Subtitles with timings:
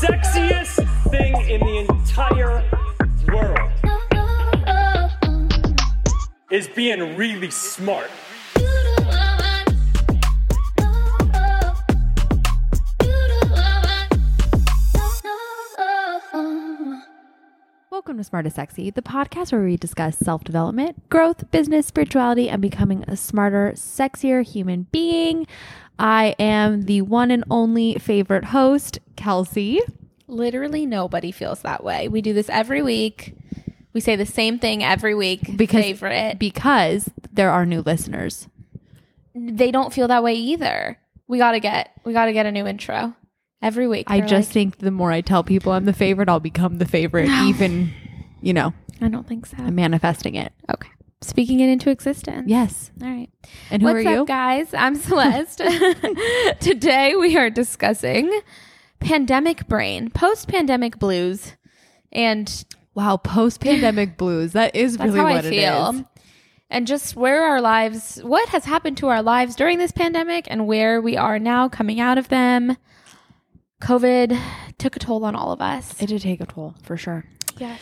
[0.00, 2.62] sexiest thing in the entire
[3.32, 3.58] world
[6.52, 8.08] is being really smart.
[17.90, 22.48] Welcome to Smart as Sexy, the podcast where we discuss self development, growth, business, spirituality,
[22.48, 25.48] and becoming a smarter, sexier human being.
[25.98, 29.80] I am the one and only favorite host, Kelsey.
[30.26, 32.08] Literally nobody feels that way.
[32.08, 33.34] We do this every week.
[33.92, 35.56] We say the same thing every week.
[35.56, 36.38] Because, favorite.
[36.38, 38.48] because there are new listeners.
[39.34, 40.98] they don't feel that way either.
[41.26, 43.14] We gotta get we gotta get a new intro
[43.60, 44.06] every week.
[44.08, 46.86] I just like, think the more I tell people I'm the favorite, I'll become the
[46.86, 47.92] favorite, even,
[48.40, 49.56] you know, I don't think so.
[49.58, 50.52] I'm manifesting it.
[50.72, 50.88] Okay,
[51.20, 52.48] speaking it into existence.
[52.48, 52.90] Yes.
[53.02, 53.30] All right.
[53.70, 54.22] And who What's are you?
[54.22, 54.72] up, guys?
[54.74, 55.62] I'm Celeste.
[56.60, 58.30] Today we are discussing
[59.00, 61.54] pandemic brain, post pandemic blues,
[62.12, 62.64] and
[62.98, 64.54] Wow, post pandemic blues.
[64.54, 65.90] That is really what I feel.
[65.90, 66.02] is.
[66.68, 70.66] And just where our lives, what has happened to our lives during this pandemic and
[70.66, 72.76] where we are now coming out of them.
[73.80, 74.36] COVID
[74.78, 76.02] took a toll on all of us.
[76.02, 77.24] It did take a toll for sure.
[77.56, 77.80] yes.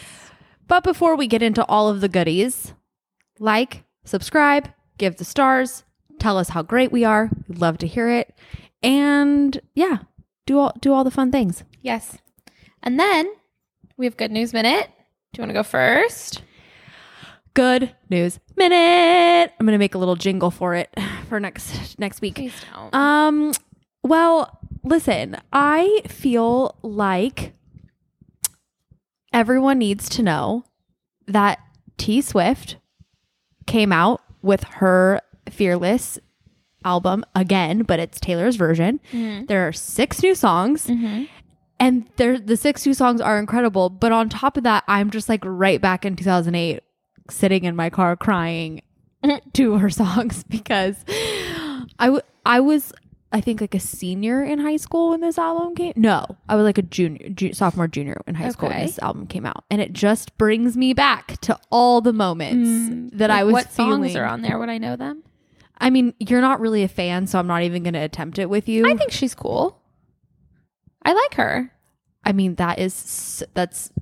[0.68, 2.74] But before we get into all of the goodies,
[3.38, 5.84] like, subscribe, give the stars,
[6.18, 7.30] tell us how great we are.
[7.48, 8.34] We'd love to hear it.
[8.82, 10.00] And yeah,
[10.46, 11.64] do all do all the fun things.
[11.82, 12.18] Yes.
[12.82, 13.30] And then
[13.96, 14.88] we have good news minute.
[15.32, 16.42] Do you want to go first?
[17.54, 19.52] Good news minute.
[19.58, 20.88] I'm gonna make a little jingle for it
[21.28, 22.36] for next next week.
[22.36, 22.94] Please don't.
[22.94, 23.52] Um,
[24.02, 27.52] well, listen, I feel like
[29.32, 30.64] everyone needs to know
[31.26, 31.58] that
[31.98, 32.76] T Swift
[33.66, 36.18] came out with her Fearless
[36.86, 39.00] album again, but it's Taylor's version.
[39.12, 40.88] There are six new songs.
[41.78, 43.90] And there, the six new songs are incredible.
[43.90, 46.80] But on top of that, I'm just like right back in 2008,
[47.28, 48.80] sitting in my car crying
[49.52, 50.96] to her songs because
[51.98, 52.92] I, w- I was
[53.32, 55.92] I think like a senior in high school when this album came.
[55.96, 59.26] No, I was like a junior, ju- sophomore, junior in high school when this album
[59.26, 63.50] came out, and it just brings me back to all the moments that I was
[63.50, 63.52] Mm.
[63.54, 64.02] what feeling.
[64.04, 64.58] songs are on there?
[64.58, 65.24] Would I know them?
[65.78, 68.48] I mean, you're not really a fan, so I'm not even going to attempt it
[68.48, 68.86] with you.
[68.86, 69.80] I think she's cool.
[71.04, 71.70] I like her.
[72.24, 73.92] I mean, that is that's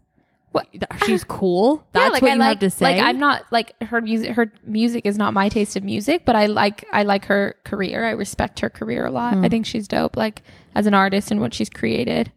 [0.52, 0.68] What?
[1.06, 1.86] she's cool.
[1.92, 2.84] That's yeah, like what I you like, have to say.
[2.84, 4.30] Like I'm not like her music.
[4.30, 8.04] Her music is not my taste of music, but I like I like her career.
[8.04, 9.34] I respect her career a lot.
[9.34, 9.44] Hmm.
[9.44, 10.16] I think she's dope.
[10.16, 10.42] Like
[10.74, 12.32] as an artist and what she's created.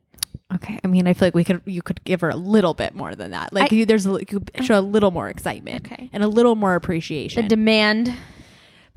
[0.55, 2.95] Okay, I mean, I feel like we could you could give her a little bit
[2.95, 3.53] more than that.
[3.53, 6.09] Like I- you, there's a, you could show a little more excitement, Okay.
[6.13, 7.43] and a little more appreciation.
[7.43, 8.13] The demand.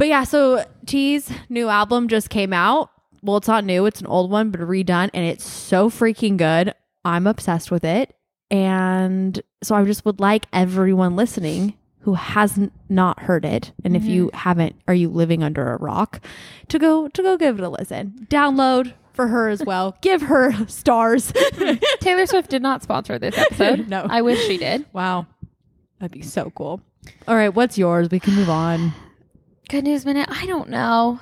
[0.01, 2.91] But yeah, so T's new album just came out.
[3.23, 6.73] Well, it's not new; it's an old one, but redone, and it's so freaking good.
[7.05, 8.17] I'm obsessed with it,
[8.51, 14.05] and so I just would like everyone listening who hasn't not heard it, and if
[14.05, 14.37] you mm-hmm.
[14.39, 16.25] haven't, are you living under a rock,
[16.69, 18.27] to go to go give it a listen.
[18.31, 19.99] Download for her as well.
[20.01, 21.31] Give her stars.
[22.01, 23.87] Taylor Swift did not sponsor this episode.
[23.89, 24.07] No.
[24.09, 24.87] I wish she did.
[24.95, 25.27] Wow.
[25.99, 26.81] That'd be so cool.
[27.29, 28.09] All right, what's yours?
[28.11, 28.95] We can move on.
[29.71, 30.29] Good news minute.
[30.31, 31.21] I don't know.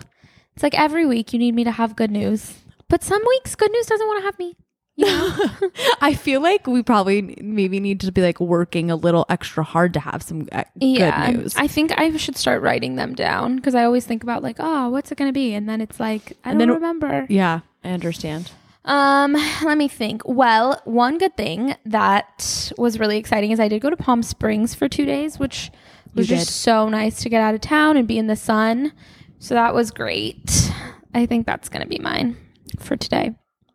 [0.54, 2.54] It's like every week you need me to have good news,
[2.88, 4.56] but some weeks good news doesn't want to have me.
[4.96, 5.70] You know?
[6.00, 9.94] I feel like we probably maybe need to be like working a little extra hard
[9.94, 11.56] to have some uh, yeah, good news.
[11.56, 14.88] I think I should start writing them down because I always think about like, oh,
[14.88, 17.26] what's it going to be, and then it's like I And don't then- remember.
[17.28, 18.50] yeah, I understand.
[18.84, 20.22] Um, let me think.
[20.24, 24.74] Well, one good thing that was really exciting is I did go to Palm Springs
[24.74, 25.70] for two days, which
[26.14, 28.92] was You just so nice to get out of town and be in the sun.
[29.38, 30.72] So that was great.
[31.14, 32.36] I think that's going to be mine
[32.78, 33.34] for today.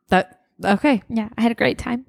[0.09, 1.01] That okay.
[1.09, 2.05] Yeah, I had a great time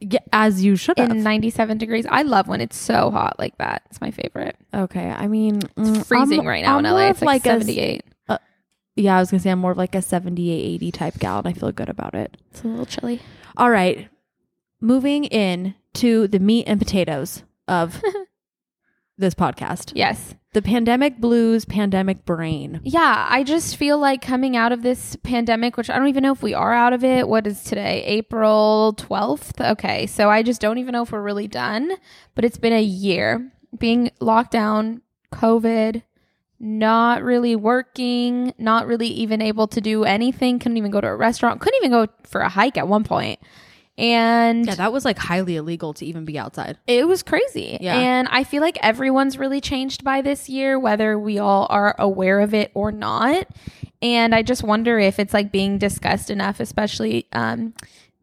[0.00, 1.10] Yeah, as you should have.
[1.10, 2.06] in 97 degrees.
[2.08, 3.82] I love when it's so hot like that.
[3.90, 4.56] It's my favorite.
[4.74, 7.10] okay, I mean, It's mm, freezing I'm- right now I'm in LA.
[7.10, 8.02] It's like, a s- 78.
[8.96, 11.48] yeah, I was gonna say I'm more of like a 78, 80 type gal, and
[11.48, 12.36] I feel good about it.
[12.50, 13.20] It's a little chilly.
[13.58, 14.08] All right,
[14.80, 18.02] moving in to the meat and potatoes of
[19.18, 19.92] this podcast.
[19.94, 20.34] Yes.
[20.52, 22.80] The pandemic blues, pandemic brain.
[22.82, 26.32] Yeah, I just feel like coming out of this pandemic, which I don't even know
[26.32, 27.28] if we are out of it.
[27.28, 28.02] What is today?
[28.04, 29.72] April 12th?
[29.72, 31.92] Okay, so I just don't even know if we're really done,
[32.34, 35.02] but it's been a year being locked down,
[35.32, 36.02] COVID,
[36.58, 41.16] not really working, not really even able to do anything, couldn't even go to a
[41.16, 43.40] restaurant, couldn't even go for a hike at one point.
[43.98, 46.78] And Yeah, that was like highly illegal to even be outside.
[46.86, 47.78] it was crazy.
[47.80, 47.98] Yeah.
[47.98, 52.40] And I feel like everyone's really changed by this year, whether we all are aware
[52.40, 53.46] of it or not.
[54.02, 57.72] And I just wonder if it's like being discussed enough, especially um,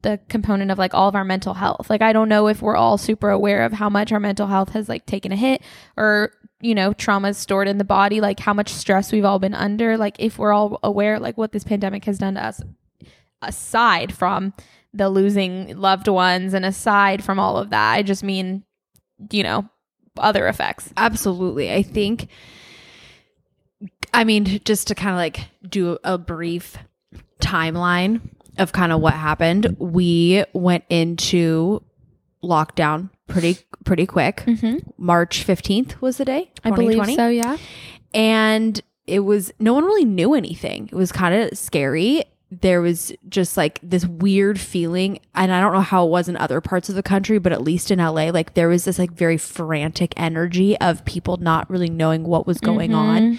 [0.04, 1.90] the component of like all of our mental health.
[1.90, 4.70] Like I don't know if we're all super aware of how much our mental health
[4.74, 5.64] has like taken a hit
[5.98, 6.31] or
[6.62, 9.98] you know traumas stored in the body like how much stress we've all been under
[9.98, 12.62] like if we're all aware like what this pandemic has done to us
[13.42, 14.54] aside from
[14.94, 18.63] the losing loved ones and aside from all of that i just mean
[19.31, 19.68] you know
[20.18, 21.74] other effects Absolutely.
[21.74, 22.28] I think,
[24.13, 26.78] I mean, just to kind of like do a brief
[27.42, 28.22] timeline
[28.57, 31.84] of kind of what happened, we went into
[32.44, 34.44] lockdown pretty pretty quick.
[34.46, 34.78] Mm-hmm.
[34.98, 36.51] March 15th was the day.
[36.63, 37.57] i believe so yeah
[38.13, 40.88] and it was no one really knew anything.
[40.92, 42.24] It was kind of scary.
[42.61, 46.38] There was just like this weird feeling, and I don't know how it was in
[46.38, 49.11] other parts of the country, but at least in LA, like there was this like
[49.11, 53.00] very frantic energy of people not really knowing what was going mm-hmm.
[53.00, 53.38] on.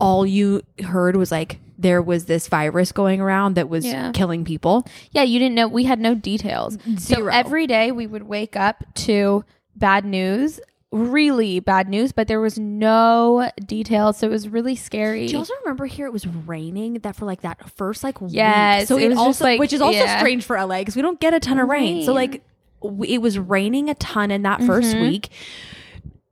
[0.00, 4.12] All you heard was like there was this virus going around that was Yeah.
[4.12, 4.86] killing people.
[5.10, 5.68] Yeah, you didn't know.
[5.68, 6.78] We had no details.
[6.98, 7.24] Zero.
[7.24, 9.44] So every day we would wake up to
[9.76, 10.60] bad news,
[10.92, 14.18] really bad news, but there was no details.
[14.18, 15.26] So it was really scary.
[15.26, 18.82] Do you also remember here it was raining that for like that first like Yes,
[18.82, 18.88] week?
[18.88, 20.18] So it it, also like- which is also yeah.
[20.18, 22.04] strange for LA because we don't get a ton of rain.
[22.04, 22.42] So like
[22.82, 25.00] w- it was raining a ton in that 1st Mm-hmm.
[25.00, 25.28] week.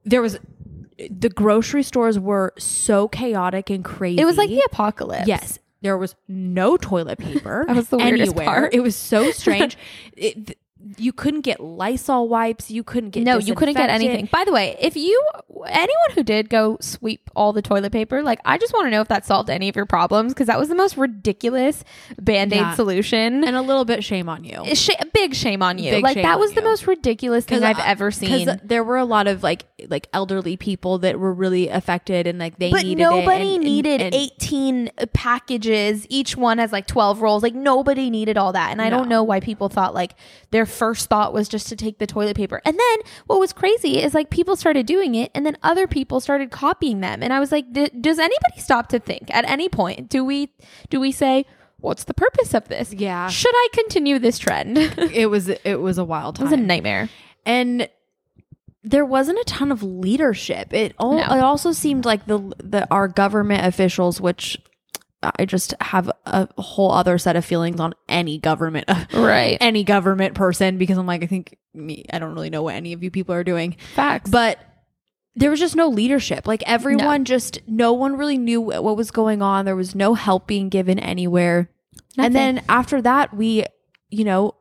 [0.05, 0.39] There was
[1.11, 4.21] the grocery stores were so chaotic and crazy.
[4.21, 5.27] it was like the apocalypse.
[5.27, 5.59] yes.
[5.83, 7.65] There was no toilet paper.
[7.67, 8.45] That was the weirdest anywhere.
[8.45, 8.75] part.
[8.75, 9.79] It was so strange.
[10.17, 10.59] it,
[10.97, 12.71] you couldn't get Lysol wipes.
[12.71, 14.29] You couldn't get No, you couldn't get anything.
[14.33, 15.23] By the way, if you
[15.67, 19.01] anyone who did go sweep all the toilet paper, like I just want to know
[19.03, 21.85] if that solved any of your problems because that was the most ridiculous
[22.19, 22.75] band-aid Yeah.
[22.75, 23.45] solution.
[23.45, 24.63] And a little bit shame on you.
[24.65, 25.91] Eh, sh- big shame on you.
[25.91, 26.67] Big like that was the you.
[26.67, 28.47] most ridiculous thing I've ever seen.
[28.47, 32.39] Because there were a lot of like like elderly people that were really affected and
[32.39, 36.73] like they but needed nobody and- and- needed and- 18 uh, packages each one has
[36.73, 39.95] like 12 rolls like nobody needed all that and i don't know why people thought
[39.95, 40.15] like
[40.51, 44.01] their first thought was just to take the toilet paper and then what was crazy
[44.03, 47.41] is like people started doing it and then other people started copying them and i
[47.41, 50.51] was like does anybody stop to think at any point do we
[50.89, 51.45] do we say
[51.79, 53.29] what's the purpose of this Yeah.
[53.29, 54.79] should i continue this trend
[55.13, 56.47] it was it was a wild time.
[56.47, 57.09] It was a nightmare
[57.45, 57.89] and
[58.83, 60.73] there wasn't a ton of leadership.
[60.73, 61.25] It all No.
[61.37, 64.57] it also seemed like the the our government officials, which
[65.23, 70.35] I just have a whole other set of feelings on any government, right any government
[70.35, 73.11] person because I'm like I think me I don't really know what any of you
[73.11, 74.59] people are doing, facts but
[75.37, 76.47] there was just no leadership.
[76.47, 79.65] Like everyone just no one really knew what what was going on.
[79.65, 81.71] There was no help being given anywhere.
[82.19, 83.65] And then after that, we,
[84.11, 84.55] you know,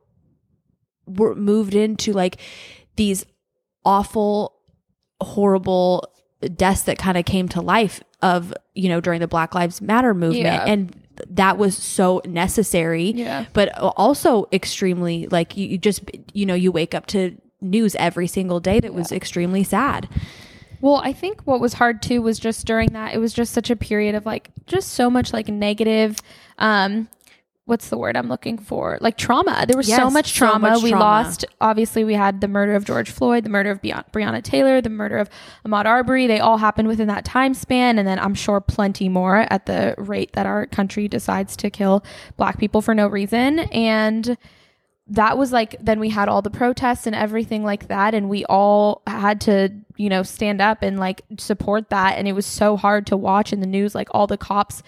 [1.05, 2.37] were moved into like
[2.95, 3.25] these
[3.83, 4.55] awful,
[5.21, 6.07] horrible
[6.55, 10.13] deaths that kind of came to life of, you know, during the Black Lives Matter
[10.13, 10.43] movement.
[10.45, 10.65] Yeah.
[10.65, 10.95] And
[11.29, 13.11] that was so necessary.
[13.11, 13.45] Yeah.
[13.53, 18.27] But also extremely, like, you, you just, you know, you wake up to news every
[18.27, 20.07] single day that was extremely sad.
[20.81, 23.69] Well, I think what was hard too was just during that, it was just such
[23.69, 26.17] a period of like, just so much like negative,
[26.57, 27.09] um,
[27.69, 28.97] what's the word I'm looking for?
[28.99, 29.65] Like trauma.
[29.67, 30.71] There was so Yes, much so trauma.
[30.71, 31.05] much we trauma.
[31.05, 34.81] lost, obviously, we had the murder of George Floyd, the murder of Breon- Breonna Taylor,
[34.81, 35.29] the murder of
[35.65, 36.27] Ahmaud Arbery.
[36.27, 37.97] They all happened within that time span.
[37.99, 42.03] And then I'm sure plenty more at the rate that our country decides to kill
[42.35, 43.59] black people for no reason.
[43.59, 44.37] And
[45.11, 48.45] that was like then we had all the protests and everything like that and we
[48.45, 52.77] all had to you know stand up and like support that and it was so
[52.77, 54.83] hard to watch in the news like all the cops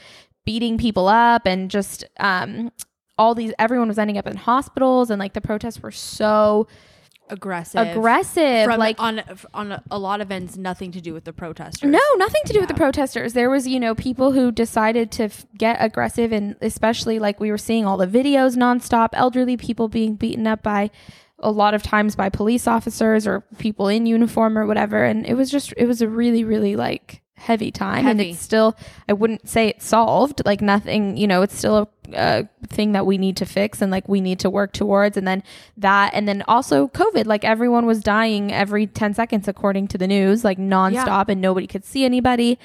[0.46, 2.72] beating people up and just um
[3.18, 6.68] all these everyone was ending up in hospitals and like the protests were so
[7.32, 7.88] Aggressive.
[7.88, 11.90] aggressive From, like on on a, lot of ends, nothing to do with the protesters.
[11.90, 13.32] No, nothing to do with the protesters.
[13.32, 17.50] There was, you know, people who decided to f- get aggressive, and especially like we
[17.50, 20.90] were seeing all the videos nonstop, elderly people being beaten up by
[21.40, 25.06] a lot of times by police officers or people in uniform or whatever.
[25.06, 28.08] And it was just, it was a really, really like heavy time.
[28.08, 28.78] And it's still,
[29.10, 30.42] I wouldn't say it's solved.
[30.46, 33.92] Like nothing, you know, it's still a, a thing that we need to fix and
[33.92, 35.18] like we need to work towards.
[35.18, 35.44] And then
[35.78, 40.08] that, and then also COVID, like everyone was dying every 10 seconds, according to the
[40.08, 42.60] news, like nonstop, and nobody could see anybody.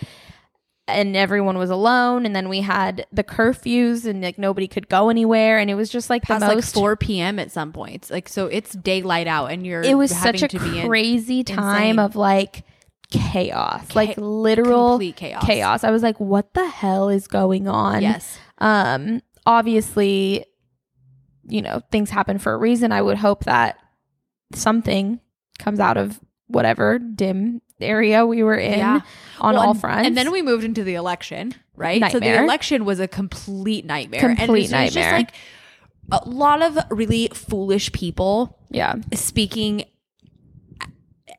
[0.88, 5.08] And everyone was alone, and then we had the curfews, and like nobody could go
[5.08, 7.40] anywhere, and it was just like Past the like 4 p.m.
[7.40, 8.08] at some points.
[8.08, 9.82] Like so, it's daylight out, and you're.
[9.82, 11.98] it was such a be in crazy time insane.
[11.98, 12.62] of like
[13.10, 15.44] chaos like literal chaos.
[15.46, 18.38] chaos i was like what the hell is going on Yes.
[18.58, 20.44] um obviously
[21.48, 23.78] you know things happen for a reason i would hope that
[24.54, 25.20] something
[25.58, 29.00] comes out of whatever dim area we were in Yeah.
[29.40, 32.10] on Well, all and- fronts And then we moved into the election, right?
[32.10, 34.28] So the election was a complete nightmare.
[34.30, 35.32] and Complete it was just like
[36.10, 38.94] a lot of really foolish people Yeah.
[39.12, 39.84] speaking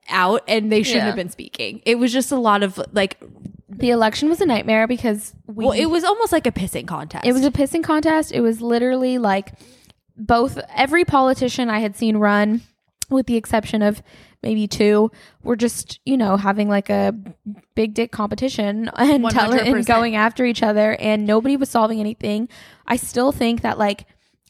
[0.09, 1.07] out and they shouldn't Yeah.
[1.07, 1.81] have been speaking.
[1.85, 3.17] It was just a lot of like
[3.69, 7.25] The election was a nightmare because we well, it was almost like a pissing contest.
[7.25, 8.31] It was a pissing contest.
[8.31, 9.53] It was literally like
[10.15, 12.61] both every politician I had seen run,
[13.09, 14.01] with the exception of
[14.41, 15.11] maybe two,
[15.43, 17.13] were just, you know, having like a
[17.75, 22.47] big dick competition and, telling, and going after each other, and nobody was solving anything.
[22.87, 24.05] I still think that like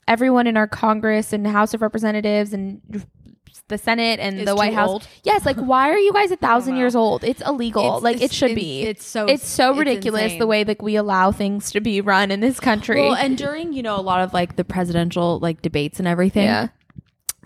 [0.08, 2.82] everyone in our Congress and House of Representatives and
[3.70, 4.90] the Senate and the White House.
[4.90, 5.08] old.
[5.24, 7.24] Yes, like why are you guys a thousand years old?
[7.24, 7.84] It's illegal.
[7.98, 8.82] It's- like it should it's- be.
[8.84, 10.40] it's so- it's so it's ridiculous insane.
[10.40, 13.02] the way that we allow things to be run in this country.
[13.02, 16.46] well, and during you know a lot of like the presidential like debates and everything.
[16.46, 16.68] yeah.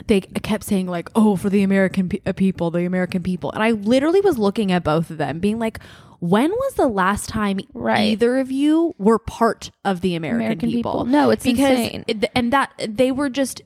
[0.07, 3.61] they kept saying like oh for the american pe- uh, people the american people and
[3.61, 5.79] i literally was looking at both of them being like
[6.19, 8.11] when was the last time Right.
[8.13, 10.91] either of you were part of the american, American people?
[10.91, 11.05] people.
[11.05, 12.05] No, it's because insane.
[12.07, 13.61] it- and that they were just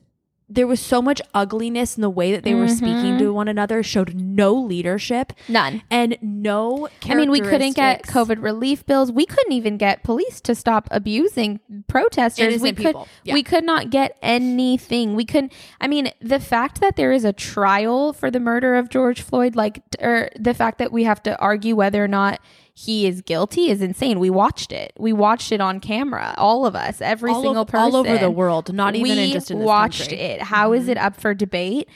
[0.48, 3.34] there was so much ugliness in the way that they were speaking to mm-hmm.
[3.34, 5.82] one another showed no leadership None.
[5.90, 9.10] and no I mean, we couldn't get COVID relief bills.
[9.10, 12.46] We couldn't even get police to stop abusing protesters.
[12.46, 13.08] Innocent we could, people.
[13.24, 13.34] Yeah.
[13.34, 15.16] we could not get anything.
[15.16, 15.52] We couldn't.
[15.80, 19.56] I mean, the fact that there is a trial for the murder of George Floyd,
[19.56, 22.40] like, or er, the fact that we have to argue whether or not
[22.78, 24.20] he is guilty, is insane.
[24.20, 24.92] We watched it.
[24.98, 26.34] We watched it on camera.
[26.36, 29.30] All of us, every all single over, person, all over the world not even in
[29.30, 30.18] just in this watched country.
[30.18, 30.42] it.
[30.42, 31.06] How is it mm-hmm.
[31.06, 31.88] up for debate?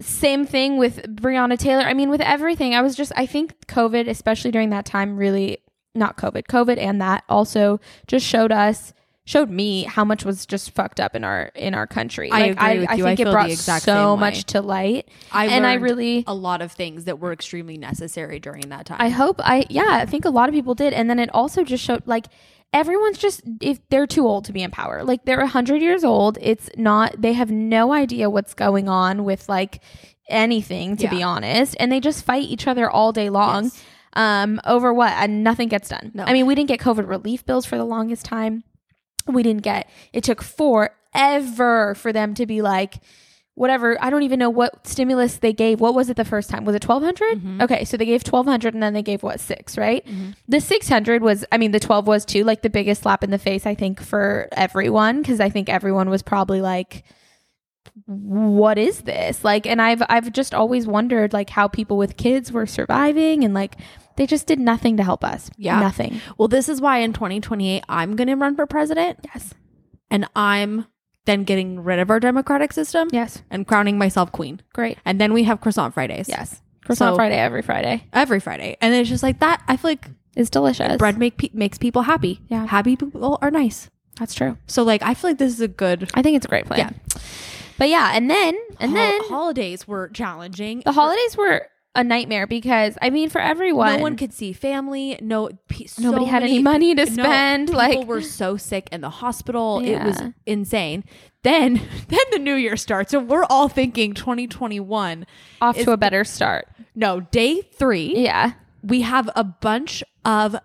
[0.00, 1.82] Same thing with Breonna Taylor.
[1.82, 5.58] I mean, with everything, I was just, I think COVID, especially during that time, really,
[5.94, 8.94] not COVID, COVID and that also just showed us,
[9.28, 12.30] showed me how much was just fucked up in our, in our country.
[12.30, 13.04] I agree with I you.
[13.04, 15.06] think I it brought the exact so much to light.
[15.30, 18.96] I and I really, a lot of things that were extremely necessary during that time
[18.98, 20.94] I hope I yeah, I think a lot of people did.
[20.94, 22.28] And then it also just showed like
[22.72, 25.04] everyone's just if they're too old to be in power.
[25.04, 26.38] Like they're 100 years old.
[26.40, 29.82] It's not they have no idea what's going on with like
[30.30, 33.64] anything to be honest, and they just fight each other all day long.
[33.64, 33.84] Yes.
[34.14, 35.12] Um over what?
[35.12, 36.12] And nothing gets done.
[36.14, 36.24] No.
[36.24, 38.64] I mean, we didn't get COVID relief bills for the longest time.
[39.34, 39.88] We didn't get.
[40.12, 42.96] It took forever for them to be like
[43.54, 45.80] whatever i don't even know what stimulus they gave.
[45.80, 46.64] What was it the first time?
[46.64, 47.62] Was it 1200 Mm-hmm.
[47.62, 50.06] okay so they gave 1200 and then they gave what six right?
[50.48, 53.38] The 600 was i mean the 12 was too like the biggest slap in the
[53.38, 57.02] face i think for everyone because i think everyone was probably like
[58.06, 59.42] what is this?
[59.44, 63.54] Like and i've i've just always wondered like how people with kids were surviving and
[63.54, 63.74] like
[64.18, 65.80] they just did nothing to help us Yeah.
[65.80, 69.54] nothing Well, this is why in 2028 I'm going to run for president yes
[70.10, 70.86] and I'm
[71.24, 74.60] then getting rid of our democratic system yes and crowning myself queen.
[74.74, 76.28] great And then we have croissant Fridays.
[76.28, 78.76] yes croissant So- friday every friday Every Friday.
[78.80, 79.62] And it's just like that.
[79.68, 80.06] I feel like
[80.36, 82.40] it's delicious bread make pe- makes people happy.
[82.48, 82.66] Yeah.
[82.66, 83.90] Happy people are nice.
[84.18, 86.48] that's true So like I feel like this is a good I think it's a
[86.48, 86.78] great plan.
[86.78, 87.20] Yeah.
[87.78, 90.82] But yeah, and then and Hol- then holidays were challenging.
[90.84, 91.66] the holidays were
[91.98, 95.18] a nightmare because I mean for everyone no one could see family.
[95.20, 97.68] No, pe- so nobody had any money to No, spend.
[97.68, 99.80] people like were so sick in the hospital.
[99.80, 101.04] It was insane.
[101.42, 101.74] Then,
[102.08, 105.26] then the new year starts, and we're all thinking 2021.
[105.60, 106.68] off is- to a better start.
[106.94, 108.14] No, day three.
[108.16, 108.52] Yeah.
[108.82, 110.56] We have a bunch of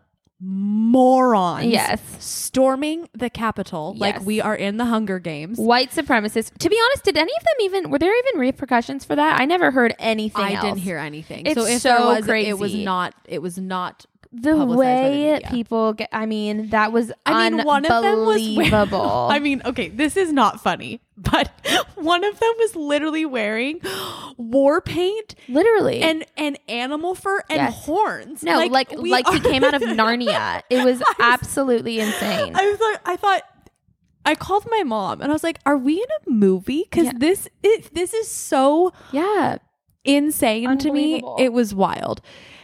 [0.43, 1.65] morons.
[1.65, 2.01] Yes.
[2.19, 4.23] storming the Capitol like Yes.
[4.25, 5.57] we are in the Hunger Games.
[5.57, 6.55] White supremacists.
[6.59, 9.39] To be honest, did any of them even were there even repercussions for that?
[9.39, 10.63] I never heard anything I else.
[10.65, 11.45] didn't hear anything.
[11.45, 12.83] It's so if so there was, it was crazy.
[12.85, 13.15] not.
[13.25, 14.05] It was not.
[14.33, 18.01] The publicized by the way people get I mean, that was I mean, one of
[18.03, 18.73] them was wearing-
[19.31, 21.51] I mean, okay, this is not funny, but
[21.95, 23.79] one of them was literally wearing
[24.37, 26.01] war paint literally.
[26.01, 27.85] and and animal fur and Yes.
[27.85, 28.43] horns.
[28.43, 30.61] no, like like, we he came out of Narnia.
[30.69, 32.55] It was absolutely insane.
[32.55, 33.43] I was like, I thought.
[34.25, 36.87] I called my mom and I was like, "Are we in a movie?
[36.89, 37.11] Because Yeah.
[37.17, 39.57] this is this is so yeah.
[40.05, 41.21] insane to me.
[41.37, 42.21] It was wild."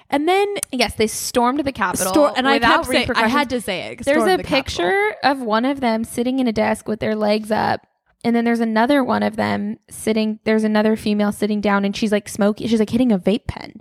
[0.09, 2.11] And then Yes, they stormed the Capitol.
[2.11, 4.05] store, and I kept saying, I had to say it.
[4.05, 4.55] There's a the Capitol.
[4.57, 7.85] picture of one of them sitting in a desk with their legs up.
[8.23, 12.11] And then there's another one of them sitting, there's another female sitting down and she's
[12.11, 13.79] like smoking, she's like hitting a vape pen.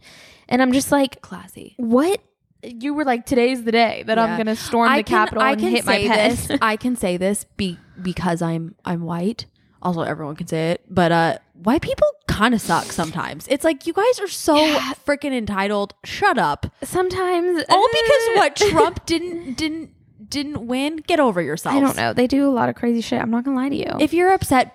[0.49, 1.75] And I'm just like, classy.
[1.77, 2.21] what?
[2.63, 5.61] You were like, today's the day that I'm going to storm the Capitol I and
[5.61, 6.31] hit my say pen.
[6.31, 6.51] this.
[6.63, 9.47] I can say this be, because I'm I'm white.
[9.83, 13.47] Also, everyone can say it, but uh, white people kind of suck sometimes.
[13.49, 14.93] It's like you guys are so Yeah.
[15.07, 15.95] freaking entitled.
[16.05, 16.67] Shut up.
[16.83, 17.63] Sometimes.
[17.69, 19.91] All because uh, what Trump didn't didn't
[20.29, 20.97] didn't win.
[20.97, 21.75] Get over yourself.
[21.77, 22.13] I don't know.
[22.13, 23.21] They do a lot of crazy shit.
[23.23, 23.97] I'm not going to lie to you.
[24.05, 24.75] If you're upset,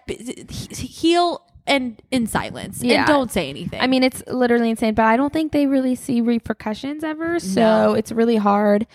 [0.71, 2.99] heal and in silence Yeah.
[2.99, 3.79] and don't say anything.
[3.81, 7.39] I mean, it's literally insane, but I don't think they really see repercussions ever.
[7.39, 7.93] So No.
[7.93, 8.87] it's really hard.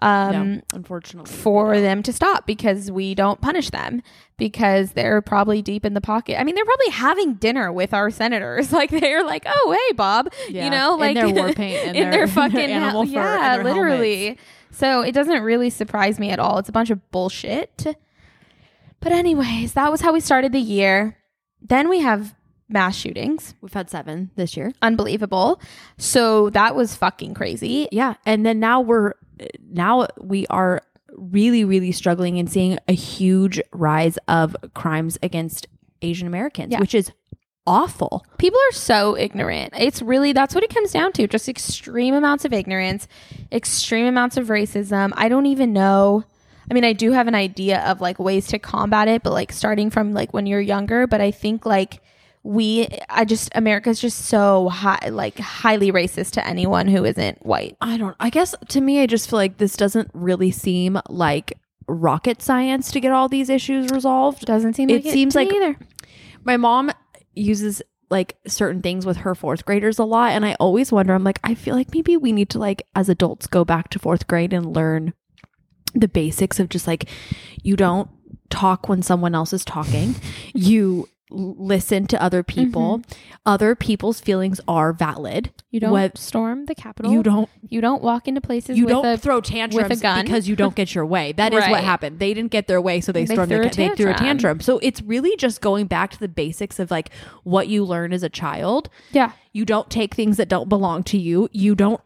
[0.00, 1.30] Um, no, unfortunately.
[1.32, 4.02] for them to stop because we don't punish them
[4.36, 6.38] because they're probably deep in the pocket.
[6.38, 8.72] I mean, they're probably having dinner with our senators.
[8.76, 10.64] Like they're like, "Oh, hey, Bob," Yeah.
[10.66, 13.12] you know, In like their war paint and in their- their their fucking animal fur
[13.12, 14.38] yeah, their literally.
[14.70, 16.58] So it doesn't really surprise me at all.
[16.58, 17.86] It's a bunch of bullshit.
[19.00, 21.16] But anyways, that was how we started the year.
[21.62, 22.34] Then we have
[22.68, 23.54] mass shootings.
[23.60, 24.72] We've had seven this year.
[24.82, 25.60] Unbelievable.
[25.96, 27.88] So that was fucking crazy.
[27.92, 29.12] Yeah, and then now we're
[29.70, 35.66] now we are really really struggling and seeing a huge rise of crimes against
[36.02, 36.80] Asian Americans, Yeah.
[36.80, 37.10] which is
[37.66, 38.24] awful.
[38.38, 39.72] People are so ignorant.
[39.76, 41.26] It's really that's what it comes down to.
[41.26, 43.08] Just extreme amounts of ignorance,
[43.50, 45.12] extreme amounts of racism.
[45.16, 46.24] I don't even know.
[46.70, 49.52] I mean, I do have an idea of like ways to combat it, but like
[49.52, 52.00] starting from like when you're younger, but I think like
[52.46, 57.76] we I just America's just so high like highly racist to anyone who isn't white.
[57.80, 61.58] I don't I guess to me I just feel like this doesn't really seem like
[61.88, 64.44] rocket science to get all these issues resolved.
[64.46, 65.76] Doesn't seem It like seems to me like- either.
[66.44, 66.92] My mom
[67.34, 71.24] uses like certain things with her fourth graders a lot and I always wonder I'm
[71.24, 74.28] like I feel like maybe we need to like as adults go back to fourth
[74.28, 75.12] grade and learn
[75.94, 77.08] the basics of just like
[77.64, 78.08] you don't
[78.50, 80.14] talk when someone else is talking.
[80.54, 82.98] you listen to other people.
[82.98, 83.12] Mm-hmm.
[83.44, 85.50] Other people's feelings are valid.
[85.70, 87.12] You don't What- storm the Capitol.
[87.12, 88.78] you don't You don't walk into places.
[88.78, 90.24] you with don't a, throw tantrums with a gun.
[90.24, 91.32] because you don't get your way.
[91.32, 92.18] That is what happened.
[92.20, 93.50] They didn't get their way, so they, They stormed.
[93.50, 94.60] threw their, a They threw a tantrum.
[94.60, 97.10] So it's really just going back to the basics of like
[97.42, 98.88] what you learn as a child.
[99.10, 99.32] Yeah.
[99.52, 101.48] You don't take things that don't belong to you.
[101.52, 102.00] You don't.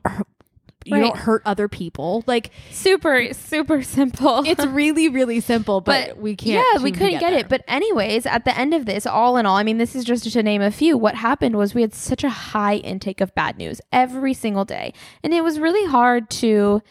[0.90, 1.02] You Right.
[1.04, 2.24] don't hurt other people.
[2.26, 4.42] Like Super super simple.
[4.46, 6.64] it's really, really simple, but, we can't.
[6.74, 7.38] Yeah, we couldn't get, there.
[7.40, 7.48] it.
[7.48, 10.30] But anyways, at the end of this, all in all, I mean, this is just
[10.30, 10.98] to name a few.
[10.98, 14.92] What happened was we had such a high intake of bad news every single day,
[15.22, 16.82] and it was really hard to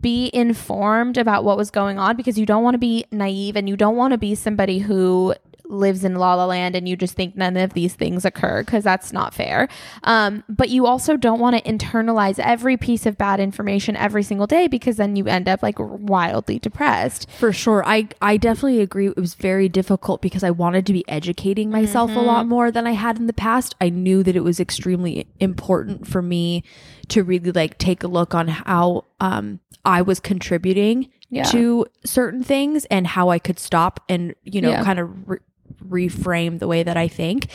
[0.00, 3.68] be informed about what was going on because you don't want to be naive and
[3.68, 5.34] you don't want to be somebody who
[5.66, 8.84] lives in la la land and you just think none of these things occur because
[8.84, 9.66] that's not fair
[10.02, 14.46] um, but you also don't want to internalize every piece of bad information every single
[14.46, 17.82] day because then you end up like wildly depressed For sure.
[17.86, 19.06] I I definitely agree.
[19.08, 22.86] It was very difficult because I wanted to be educating myself a lot more than
[22.86, 23.74] I had in the past.
[23.80, 26.62] I knew that it was extremely important for me
[27.08, 31.44] to really like take a look on how um I was contributing Yeah.
[31.44, 34.84] to certain things and how I could stop and you know Yeah.
[34.84, 35.38] kind of re-
[35.86, 37.48] reframe the way that I think.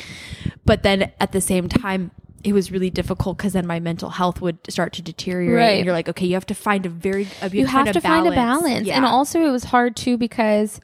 [0.65, 2.11] But then at the same time
[2.43, 5.57] it was really difficult because then my mental health would start to deteriorate.
[5.57, 5.77] Right.
[5.77, 8.27] And you're like, okay, you have to find a very, a, you have to find
[8.27, 8.95] a balance Yeah.
[8.95, 10.79] and also it was hard too because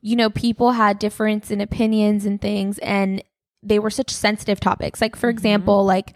[0.00, 3.22] you know people had difference in opinions and things and
[3.62, 5.38] they were such sensitive topics like for mm-hmm.
[5.38, 6.14] example like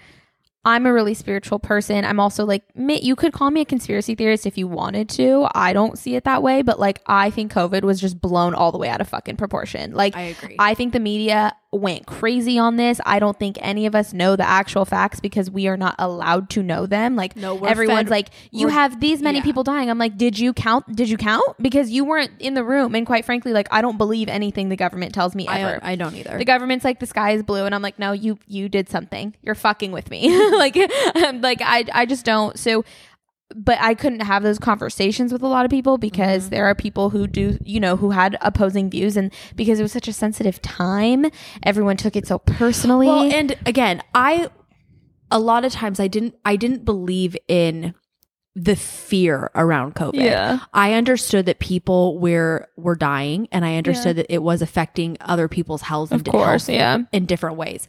[0.66, 2.04] i'm a really spiritual person.
[2.04, 5.48] I'm also like you could call me a conspiracy theorist if you wanted to.
[5.54, 8.72] I don't see it that way but like i think covid was just blown all
[8.72, 9.92] the way out of fucking proportion.
[9.92, 10.56] Like I agree.
[10.58, 13.00] I think the media went crazy on this.
[13.04, 16.48] I don't think any of us know the actual facts because we are not allowed
[16.50, 17.16] to know them.
[17.16, 19.44] Like No, everyone's fed- like, you have these many yeah.
[19.44, 19.90] people dying.
[19.90, 20.94] I'm like, did you count?
[20.96, 21.44] Did you count?
[21.60, 22.94] Because you weren't in the room.
[22.94, 25.80] And quite frankly, like I don't believe anything the government tells me I, ever.
[25.82, 26.38] I don't either.
[26.38, 29.34] the government's like the sky is blue, and I'm like, no, you you did something.
[29.42, 30.28] You're fucking with me.
[30.56, 30.76] like,
[31.34, 32.58] like I I just don't.
[32.58, 32.84] So
[33.54, 36.50] but I couldn't have those conversations with a lot of people because Mm-hmm.
[36.50, 39.92] there are people who do, you know, who had opposing views, and because it was
[39.92, 41.26] such a sensitive time,
[41.62, 43.06] everyone took it so personally.
[43.06, 44.50] Well, and again, I
[45.30, 47.94] a lot of times I didn't I didn't believe in
[48.54, 50.14] the fear around COVID.
[50.14, 50.60] Yeah.
[50.72, 55.46] I understood that people were were dying and I understood that it was affecting other
[55.46, 56.98] people's health Of and course, health yeah.
[57.12, 57.86] in different ways.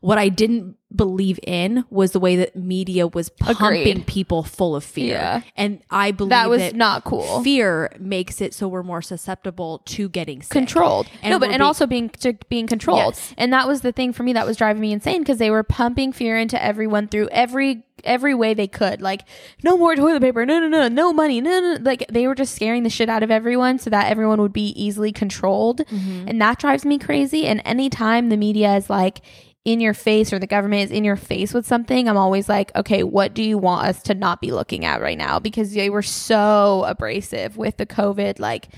[0.00, 4.06] What I didn't believe in was the way that media was pumping Agreed.
[4.06, 5.14] people full of fear.
[5.14, 5.42] Yeah.
[5.56, 7.42] And I believe that was not cool.
[7.42, 10.50] Fear makes it so we're more susceptible to getting sick.
[10.50, 11.08] controlled.
[11.22, 13.14] And no, but and being- also being to being controlled.
[13.14, 13.34] Yes.
[13.36, 15.64] And that was the thing for me that was driving me insane because they were
[15.64, 19.02] pumping fear into everyone through every every way they could.
[19.02, 19.22] Like
[19.64, 21.78] no more toilet paper, no no no, no money, no no.
[21.82, 24.68] Like they were just scaring the shit out of everyone so that everyone would be
[24.80, 25.78] easily controlled.
[25.86, 26.28] Mm-hmm.
[26.28, 27.46] And that drives me crazy.
[27.46, 29.20] And anytime the media is like
[29.66, 32.74] in your face or the government is in your face with something, I'm always like,
[32.76, 35.40] okay, what do you want us to not be looking at right now?
[35.40, 38.68] Because they were so abrasive with the COVID, like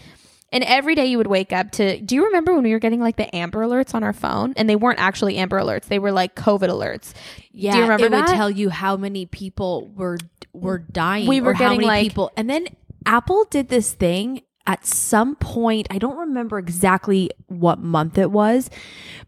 [0.51, 3.01] and every day you would wake up to do you remember when we were getting
[3.01, 4.55] like the Amber alerts on our phone?
[4.57, 7.13] And they weren't actually Amber alerts, they were like COVID alerts.
[7.53, 8.29] Yeah, do you remember it that?
[8.29, 10.17] would tell you how many people were
[10.55, 11.29] were dying.
[11.29, 12.67] We were or how getting, many like- people, and then
[13.05, 15.89] Apple did this thing at some point.
[15.91, 18.71] I don't remember exactly what month it was,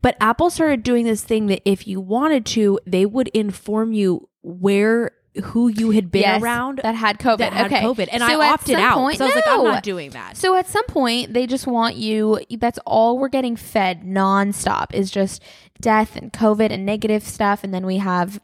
[0.03, 4.29] but Apple started doing this thing that if you wanted to, they would inform you
[4.43, 5.13] where
[5.45, 7.39] who you had been Yes, around that had COVID.
[7.39, 7.81] that had okay.
[7.83, 10.37] COVID, and So I opted out point- because I was like, I'm not doing that.
[10.37, 12.41] So at some point, they just want you.
[12.59, 15.41] That's all we're getting fed nonstop is just
[15.81, 18.41] death and COVID and negative stuff, and then we have,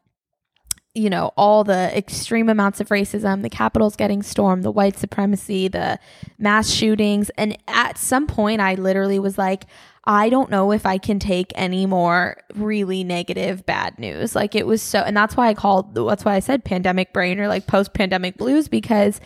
[0.97, 3.43] you know, all the extreme amounts of racism.
[3.43, 5.99] The Capitol's getting stormed, the white supremacy, the
[6.39, 9.67] mass shootings, and at some point, I literally was like.
[10.09, 14.37] I don't know if I can take any more really negative bad news.
[14.37, 17.41] Like it was so, and that's why I called, that's why I said pandemic brain
[17.41, 19.21] or like post pandemic blues because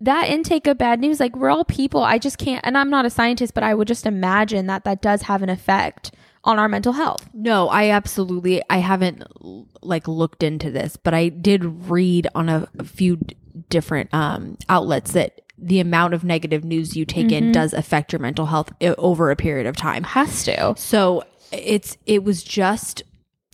[0.00, 2.02] that intake of bad news, like we're all people.
[2.02, 5.00] I just can't, and I'm not a scientist, but I would just imagine that that
[5.00, 6.12] does have an effect
[6.44, 7.28] on our mental health.
[7.34, 9.22] No, I absolutely I haven't
[9.82, 13.18] like looked into this, but I did read on a, a few
[13.68, 18.20] different um outlets that the amount of negative news you take in does affect your
[18.20, 20.04] mental health i- over a period of time.
[20.04, 20.74] Has to.
[20.76, 23.02] So it's it was just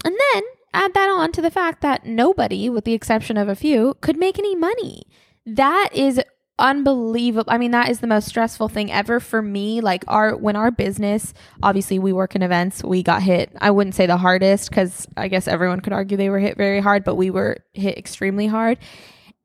[0.05, 0.43] And then
[0.75, 4.19] add that on to the fact that nobody, with the exception of a few, could
[4.19, 5.05] make any money.
[5.47, 6.21] That is
[6.59, 7.53] unbelievable.
[7.53, 9.81] I mean, that is the most stressful thing ever for me.
[9.81, 13.51] Like our when our business, obviously we work in events, we got hit.
[13.61, 16.81] I wouldn't say the hardest cuz I guess everyone could argue they were hit very
[16.81, 18.79] hard, but we were hit extremely hard.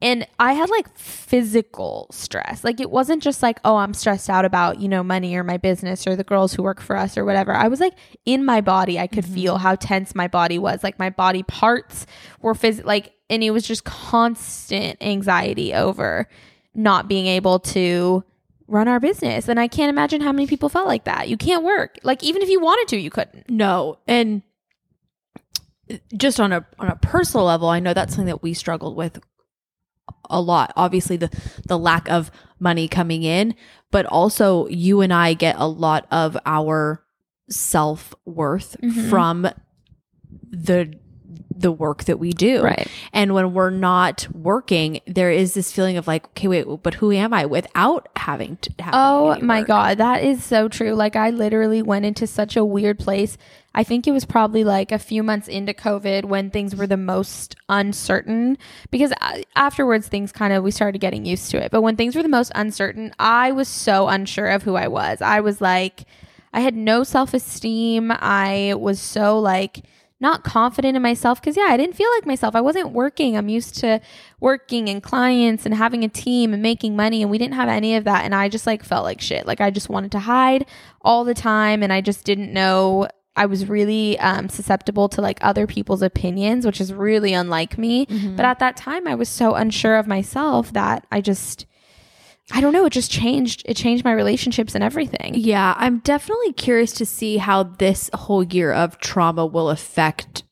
[0.01, 2.63] And I had like physical stress.
[2.63, 5.57] Like it wasn't just like, oh, I'm stressed out about, you know, money or my
[5.57, 7.53] business or the girls who work for us or whatever.
[7.53, 7.95] I was like
[8.25, 9.33] in my body, I could mm-hmm.
[9.33, 10.83] feel how tense my body was.
[10.83, 12.05] Like my body parts
[12.41, 16.27] were phys- like, and it was just constant anxiety over
[16.79, 18.23] not being able to
[18.67, 19.47] run our business.
[19.49, 21.27] And I can't imagine how many people felt like that.
[21.27, 21.97] You can't work.
[22.03, 23.49] Like even if you wanted to, you couldn't.
[23.49, 24.41] no and
[26.15, 29.19] just on a on a personal level, I know that's something that we struggled with
[30.29, 30.71] a lot.
[30.75, 31.29] Obviously the
[31.65, 33.55] the lack of money coming in,
[33.91, 37.03] but also you and I get a lot of our
[37.49, 39.09] self-worth Mhm.
[39.09, 39.47] from
[40.51, 40.93] the
[41.59, 42.61] the work that we do.
[42.63, 42.87] Right.
[43.13, 47.11] And when we're not working, there is this feeling of like, okay, wait, but who
[47.11, 50.93] am I without having to have Oh my god, that is so true.
[50.93, 53.37] Like I literally went into such a weird place.
[53.75, 56.97] I think it was probably like a few months into COVID when things were the
[56.97, 58.57] most uncertain
[58.89, 61.71] because uh, afterwards things kind of we started getting used to it.
[61.71, 65.21] But when things were the most uncertain, I was so unsure of who I was.
[65.21, 66.05] I was like
[66.53, 68.11] I had no self-esteem.
[68.11, 69.83] I was so like
[70.19, 72.55] not confident in myself because yeah i didn't feel like myself.
[72.55, 73.37] I wasn't working.
[73.37, 74.01] I'm used to
[74.39, 77.95] working and clients and having a team and making money and we didn't have any
[77.95, 79.45] of that and i just like felt like shit.
[79.45, 80.65] Like i just wanted to hide
[81.01, 85.39] all the time and i just didn't know i was really um, susceptible to like
[85.41, 88.05] other people's opinions which is really unlike me.
[88.35, 91.65] But at that time i was so unsure of myself that i just
[92.51, 96.53] i don't know it just changed it changed my relationships and everything Yeah, I'm definitely
[96.53, 100.43] curious to see how this whole year of trauma will affect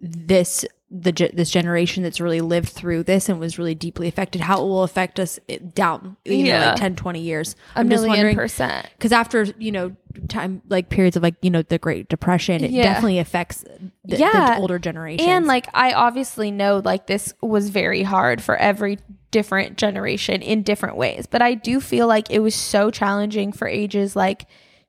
[0.00, 4.62] this the this generation that's really lived through this and was really deeply affected how
[4.62, 6.66] it will affect us eh, down you know Yeah.
[6.70, 9.96] like 10 20 years a i'm just wondering percent because after you know
[10.28, 12.82] time like periods of like you know the great depression it Yeah.
[12.82, 13.64] definitely affects
[14.04, 14.56] the, Yeah.
[14.56, 18.98] the older generation And like I obviously know like this was very hard for every
[19.32, 23.66] different generation in different ways, but I do feel like it was so challenging for
[23.66, 24.46] ages like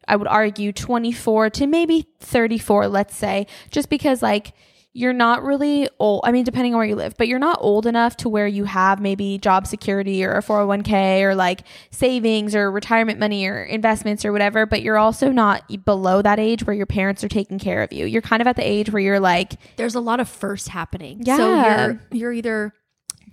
[0.08, 4.53] I would argue 24 to maybe 34, let's say, just because like
[4.95, 6.21] you're not really old.
[6.23, 8.65] I mean, depending on where you live, but you're not old enough to where you
[8.65, 14.23] have maybe job security or a 401k or like savings or retirement money or investments
[14.23, 14.67] or whatever.
[14.67, 18.06] But you're also not below that age where your parents are taking care of you.
[18.06, 21.23] You're kind of at the age where you're like, there's a lot of first happening.
[21.23, 21.38] Yeah.
[21.38, 22.73] So you're you're either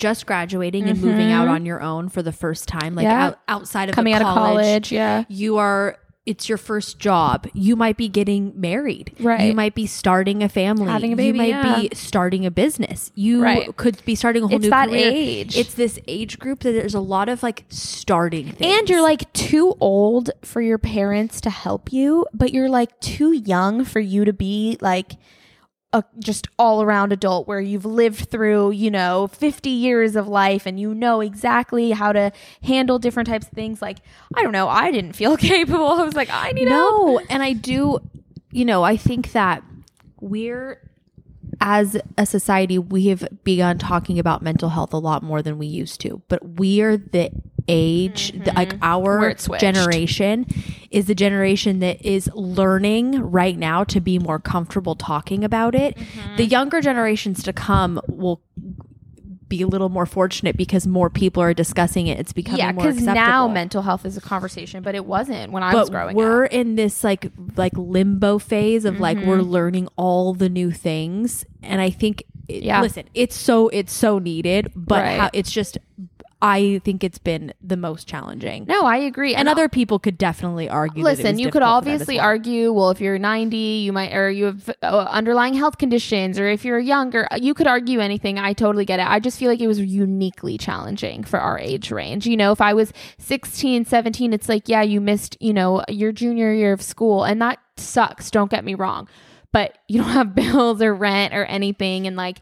[0.01, 3.11] just graduating and moving out on your own for the first time, like Mm-hmm.
[3.21, 3.27] Yeah.
[3.27, 4.91] out, outside of coming the out of college.
[4.91, 5.25] Yeah.
[5.29, 5.97] You are.
[6.27, 7.49] It's your first job.
[7.55, 9.15] You might be getting married.
[9.19, 9.49] Right.
[9.49, 10.87] You might be starting a family.
[10.87, 11.81] Having a baby, You might yeah.
[11.81, 13.11] be starting a business.
[13.15, 13.75] You Right.
[13.77, 14.85] could be starting a whole new career.
[14.85, 15.13] It's new that career.
[15.13, 15.57] age.
[15.57, 18.75] It's this age group that there's a lot of like starting things.
[18.79, 23.33] And you're like too old for your parents to help you, but you're like too
[23.33, 25.13] young for you to be like
[25.93, 30.67] a just all around adult where you've lived through, you know, 50 years of life
[30.67, 32.31] and you know exactly how to
[32.63, 33.83] handle different types of things.
[33.83, 33.99] Like,
[34.35, 35.87] I don't know, I didn't feel capable.
[35.87, 36.91] I was like, I need help.
[36.93, 37.99] no, and I do.
[38.53, 39.63] You know, I think that
[40.21, 40.81] we're
[41.61, 45.67] as a society we have begun talking about mental health a lot more than we
[45.67, 47.31] used to but we are the
[47.71, 49.03] age like Mm-hmm.
[49.03, 49.21] Where
[49.53, 50.47] our generation
[50.91, 55.97] is the generation that is learning right now to be more comfortable talking about it
[55.97, 56.37] Mm-hmm.
[56.37, 58.41] the younger generations to come will
[59.49, 62.85] be a little more fortunate because more people are discussing it it's becoming Yeah, more
[62.85, 66.15] because now mental health is a conversation, but it wasn't when I was but growing
[66.17, 66.53] we're up.
[66.53, 69.51] in this like like limbo phase of like we're Mm-hmm.
[69.51, 72.81] learning all the new things and i think it- Yeah.
[72.81, 75.19] listen, it's so it's so needed, but Right.
[75.21, 75.79] how, it's just
[76.43, 78.65] I think it's been the most challenging.
[78.67, 79.35] No, I agree.
[79.35, 81.05] and other people could definitely argue.
[81.05, 82.25] Listen, you could difficult for them as obviously well.
[82.25, 86.49] argue, well, if you're 90, you might, or you have uh, underlying health conditions, or
[86.49, 88.39] if you're younger, you could argue anything.
[88.39, 89.07] I totally get it.
[89.07, 92.27] I just feel like it was uniquely challenging for our age range.
[92.27, 96.13] You know, if I was 16, 17, it's like, yeah, you missed, you know, your
[96.13, 98.31] junior year of school, and that sucks.
[98.31, 99.09] Don't get me wrong.
[99.53, 102.07] But you don't have bills or rent or anything.
[102.07, 102.41] And like,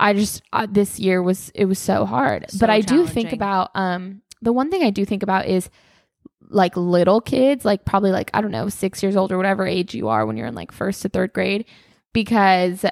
[0.00, 2.46] I just, uh, this year was, it was so hard.
[2.50, 5.70] So but I do think about, um, the one thing I do think about is,
[6.50, 9.94] like little kids, like probably like, I don't know, six years old or whatever age
[9.94, 11.66] you are when you're in like first to third grade,
[12.14, 12.86] because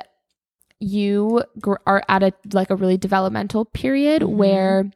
[0.79, 4.29] you gr- are at a like a really developmental period Mhm.
[4.37, 4.90] where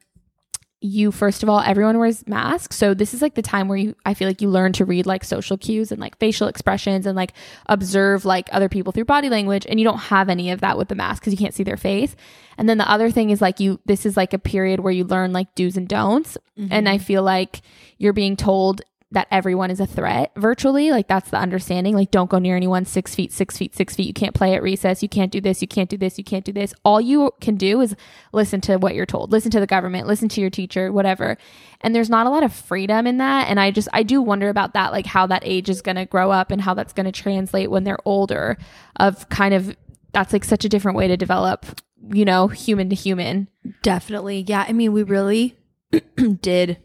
[0.81, 2.77] you first of all everyone wears masks.
[2.77, 5.07] So this is like the time where you i feel like you learn to read
[5.07, 7.33] like social cues and like facial expressions and like
[7.67, 10.89] observe like other people through body language and you don't have any of that with
[10.89, 12.17] the mask because you can't see their face.
[12.57, 15.05] And then the other thing is like you this is like a period where you
[15.05, 16.39] learn like do's and don'ts.
[16.57, 16.89] And mm-hmm.
[16.89, 17.61] i feel like
[17.99, 18.83] you're being told
[19.13, 22.85] that everyone is a threat virtually like that's the understanding like don't go near anyone
[22.85, 24.07] six feet six feet six feet.
[24.07, 25.03] You can't play at recess.
[25.03, 25.61] You can't do this.
[25.61, 26.19] You can't do this.
[26.19, 26.73] You can't do this.
[26.85, 27.97] All you can do is
[28.33, 29.33] listen to what you're told.
[29.33, 30.07] Listen to the government.
[30.07, 31.37] Listen to your teacher whatever.
[31.81, 33.49] And there's not a lot of freedom in that.
[33.49, 36.07] And i just i do wonder about that like how that age is going to
[36.07, 38.59] grow up and how that's going to translate when they're older
[38.97, 39.77] of kind of
[40.13, 41.67] that's like such a different way to develop
[42.13, 43.49] you know human to human.
[43.83, 44.45] Definitely.
[44.47, 44.65] Yeah.
[44.67, 45.57] I mean, we really
[46.41, 46.79] did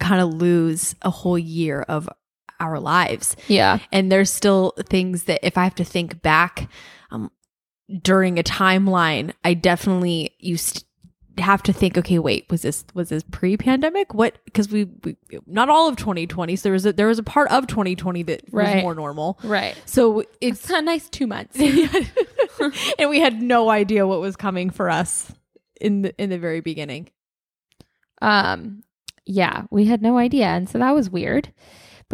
[0.00, 2.08] kind of lose a whole year of
[2.60, 3.36] our lives.
[3.48, 6.68] yeah And there's still things that if I have to think back
[7.10, 7.30] um,
[8.02, 10.76] during a timeline, I definitely used
[11.36, 14.14] to have to think, okay, wait, was this was this pre-pandemic?
[14.14, 15.16] What because we, we
[15.48, 16.54] not all of 2020.
[16.54, 18.76] So there was a there was a part of 2020 that Right.
[18.76, 19.38] was more normal.
[19.42, 21.58] right So it's it's a nice two months
[22.98, 25.32] and we had no idea what was coming for us
[25.80, 27.10] in the in the very beginning.
[28.22, 28.84] Um,
[29.26, 31.52] yeah, we had no idea, and so that was weird.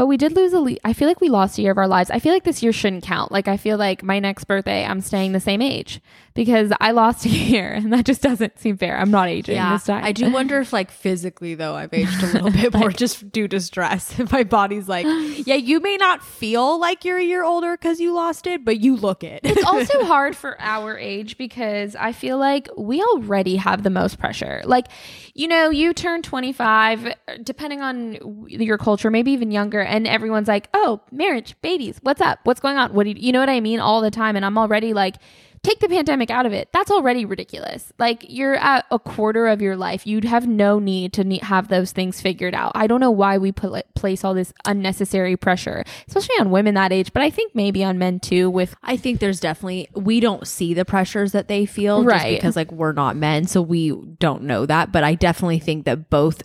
[0.00, 0.60] But we did lose a.
[0.60, 2.10] Le- I feel like we lost a year of our lives.
[2.10, 3.30] I feel like this year shouldn't count.
[3.30, 6.00] Like I feel like my next birthday, I'm staying the same age
[6.32, 8.96] because I lost a year, and that just doesn't seem fair.
[8.96, 10.02] I'm not aging this time.
[10.02, 13.46] I do wonder if like physically though I've aged a little bit more just due
[13.48, 14.18] to stress.
[14.20, 15.04] If my body's like,
[15.46, 18.80] yeah, you may not feel like you're a year older because you lost it, but
[18.80, 19.40] you look it.
[19.44, 24.18] it's also hard for our age because I feel like we already have the most
[24.18, 24.62] pressure.
[24.64, 24.86] Like,
[25.34, 30.68] you know, you turn 25, depending on your culture, maybe even younger, and everyone's like,
[30.72, 32.38] oh, marriage, babies, what's up?
[32.44, 32.94] What's going on?
[32.94, 33.80] What do you, you know what I mean?
[33.80, 34.36] All the time.
[34.36, 35.16] And I'm already like,
[35.62, 36.70] take the pandemic out of it.
[36.72, 37.92] That's already ridiculous.
[37.98, 40.06] Like, you're at a quarter of your life.
[40.06, 42.72] You'd have no need to need, have those things figured out.
[42.74, 46.92] I don't know why we put, place all this unnecessary pressure, especially on women that
[46.92, 50.46] age, but I think maybe on men too, with I think there's definitely we don't
[50.46, 52.38] see the pressures that they feel just Right.
[52.38, 54.92] because like we're not men, so we don't know that.
[54.92, 56.42] But I definitely think that both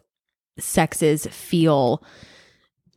[0.60, 2.04] sexes feel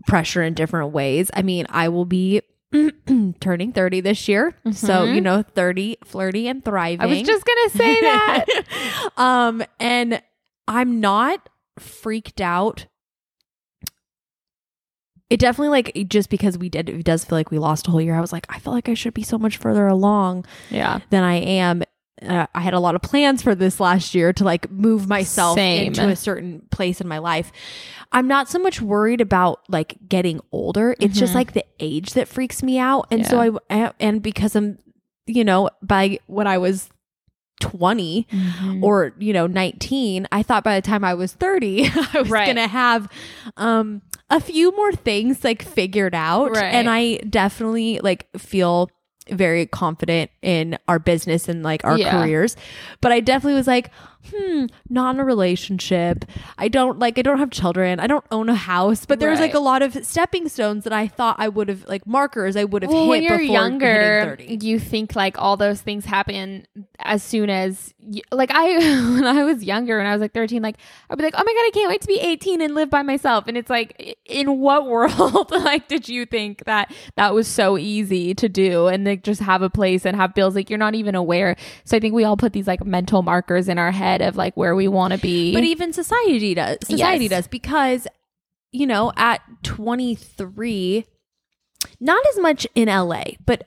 [0.07, 1.31] pressure in different ways.
[1.35, 2.43] I mean, I will be
[3.41, 4.55] turning 30 this year.
[4.73, 5.15] So, Mhm.
[5.15, 7.01] you know, 30, flirty and thriving.
[7.01, 8.45] I was just gonna say that.
[9.17, 10.23] um and
[10.67, 12.87] I'm not freaked out.
[15.31, 18.01] It definitely like just because we did it does feel like we lost a whole
[18.01, 18.15] year.
[18.15, 21.01] I was like, I feel like I should be so much further along yeah.
[21.11, 21.83] than I am.
[22.23, 25.57] Uh, I had a lot of plans for this last year to like move myself
[25.57, 25.89] Same.
[25.89, 27.53] into a certain place in my life.
[28.13, 30.97] I'm not so much worried about like getting older.
[31.01, 31.37] It's just Mhm.
[31.37, 33.07] like the age that freaks me out.
[33.11, 33.51] And so I,
[33.87, 34.79] I and because I'm,
[35.27, 36.89] you know, by when I was
[37.61, 38.85] 20 Mm-hmm.
[38.85, 42.47] or you know 19 i thought by the time i was 30 i was Right.
[42.47, 43.11] gonna have
[43.57, 44.01] um
[44.31, 46.73] a few more things like figured out Right.
[46.73, 48.91] and i definitely like feel
[49.31, 52.11] very confident in our business and like our Yeah.
[52.11, 52.57] careers.
[53.01, 53.91] But i definitely was like
[54.35, 56.25] hmm not in a relationship.
[56.59, 58.01] I don't like i don't have children.
[58.01, 59.07] I don't own a house.
[59.07, 61.87] But there was like a lot of stepping stones that i thought i would have
[61.89, 65.41] like markers i would have well, hit when you're before younger, 30 you think like
[65.41, 66.67] all those things happen
[67.01, 68.75] as soon as, y like I,
[69.15, 70.77] when I was younger and I was like 13, like
[71.09, 73.03] I'd be like, oh my god, I can't wait to be 18 and live by
[73.03, 73.45] myself.
[73.47, 78.35] And it's like, in what world, like, did you think that that was so easy
[78.35, 78.89] to do?
[78.89, 80.55] And like just have a place and have bills?
[80.55, 81.57] Like you're not even aware.
[81.85, 84.57] So I think we all put these like mental markers in our head of like
[84.57, 85.53] where we want to be.
[85.53, 86.79] But even society does.
[86.85, 87.31] Society Yes.
[87.31, 88.07] does because
[88.71, 91.07] you know, at 23,
[92.01, 93.67] not as much in LA, but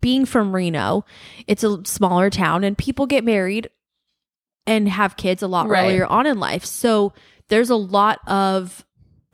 [0.00, 1.04] being from Reno,
[1.46, 3.68] it's a smaller town and people get married
[4.66, 5.84] and have kids a lot Right.
[5.84, 6.64] earlier on in life.
[6.64, 7.12] So
[7.48, 8.84] there's a lot of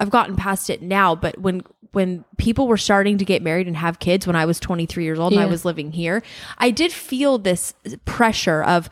[0.01, 3.77] I've gotten past it now, but when when people were starting to get married and
[3.77, 6.23] have kids when I was 23 years old and I was living here,
[6.59, 7.75] I did feel this
[8.05, 8.89] pressure of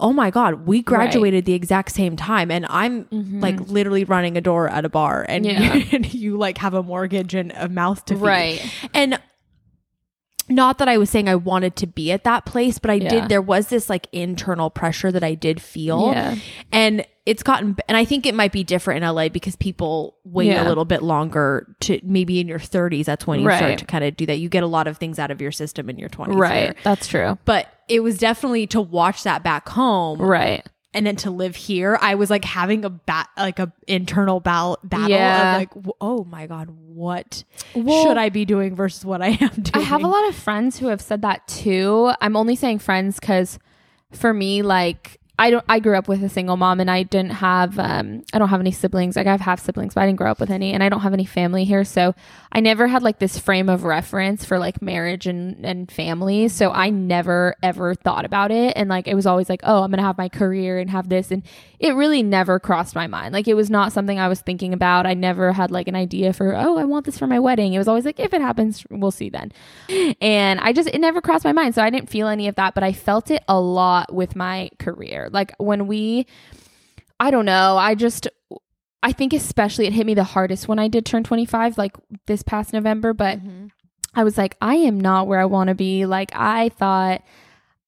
[0.00, 3.08] oh my god, we graduated the exact same time and I'm
[3.40, 5.76] like literally running a door at a bar and, Mm-hmm.
[5.78, 5.84] Yeah.
[5.92, 8.22] and you like have a mortgage and a mouth to feed.
[8.22, 8.72] Right.
[8.94, 9.18] And
[10.48, 13.08] not that I was saying I wanted to be at that place, but I Yeah.
[13.08, 16.10] did there was this like internal pressure that I did feel.
[16.12, 16.36] Yeah.
[16.72, 20.46] And it's gotten and I think it might be different in LA because people wait
[20.46, 20.66] Yeah.
[20.66, 23.58] a little bit longer to maybe in your 30s that's when you Right.
[23.58, 24.38] start to kind of do that.
[24.38, 26.36] You get a lot of things out of your system in your 20s.
[26.36, 26.50] Right.
[26.68, 26.74] there.
[26.84, 27.36] That's true.
[27.44, 30.66] But it was definitely to watch that back home Right.
[30.98, 34.78] And then to live here, I was like having a bat like a internal bal-
[34.82, 35.52] battle Yeah.
[35.52, 39.48] of like, oh my god, what Well- should I be doing versus what I am
[39.50, 39.70] doing?
[39.74, 42.10] I have a lot of friends who have said that too.
[42.20, 43.58] I'm only saying friends because
[44.12, 45.64] for me, like I don't.
[45.68, 47.78] I grew up with a single mom, and I didn't have.
[47.78, 49.16] Um, I don't have any siblings.
[49.16, 51.00] Like I have half siblings, but I didn't grow up with any, and I don't
[51.00, 51.84] have any family here.
[51.84, 52.14] So
[52.50, 56.48] I never had like this frame of reference for like marriage and and family.
[56.48, 59.90] So I never ever thought about it, and like it was always like, oh, I'm
[59.90, 61.42] gonna have my career and have this, and
[61.78, 63.32] it really never crossed my mind.
[63.32, 65.06] Like it was not something I was thinking about.
[65.06, 67.72] I never had like an idea for, oh, I want this for my wedding.
[67.72, 69.52] It was always like, if it happens, we'll see then.
[70.20, 71.74] And I just, it never crossed my mind.
[71.74, 74.70] So I didn't feel any of that, but I felt it a lot with my
[74.78, 75.27] career.
[75.32, 76.26] Like when we,
[77.20, 78.28] I don't know, I just,
[79.02, 82.42] I think especially it hit me the hardest when I did turn 25, like this
[82.42, 83.12] past November.
[83.12, 83.66] But mm-hmm.
[84.14, 86.06] I was like, I am not where I want to be.
[86.06, 87.22] Like I thought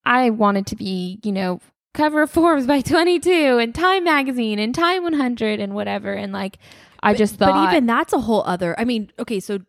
[0.05, 1.61] I wanted to be, you know,
[1.95, 6.13] cover of Forbes by 22 and Time Magazine and Time 100 and whatever.
[6.13, 6.59] And like,
[7.03, 8.79] I just thought, But even that's a whole other.
[8.79, 9.61] I mean, okay, so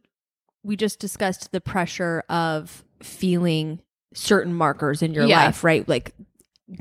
[0.63, 3.79] we just discussed the pressure of feeling
[4.13, 5.45] certain markers in your Yeah.
[5.45, 5.88] life, right?
[5.88, 6.13] Like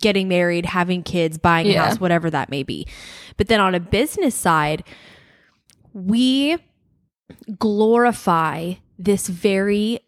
[0.01, 1.87] getting married, having kids, buying a Yeah.
[1.89, 2.87] house, whatever that may be.
[3.37, 4.85] But then on a business side,
[5.93, 6.57] we
[7.59, 10.01] glorify this very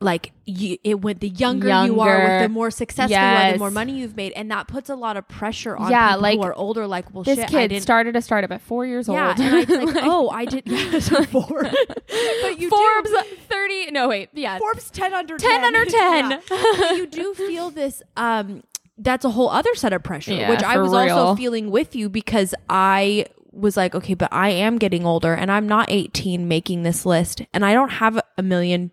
[0.00, 3.58] like you, it went the younger, you are with the more successful you are the
[3.58, 6.38] more money you've made and that puts a lot of pressure on Yeah, people like,
[6.38, 8.86] who are older like well this shit I kid didn't started a startup at four
[8.86, 9.40] years yeah, old.
[9.40, 10.62] and I was like, oh, I did.
[10.66, 11.62] Yeah, so four.
[11.62, 14.58] but you Forbes do, 30, no, wait, yeah.
[14.58, 16.30] Forbes ten under 10 under 10.
[16.30, 16.40] Yeah.
[16.48, 18.02] But you do feel this.
[18.16, 18.62] Um,
[18.98, 22.08] that's a whole other set of pressure, Yeah, which I was also feeling with you
[22.08, 26.82] because I was like, okay, but I am getting older, and I'm not 18 making
[26.84, 28.90] this list, and I don't have a million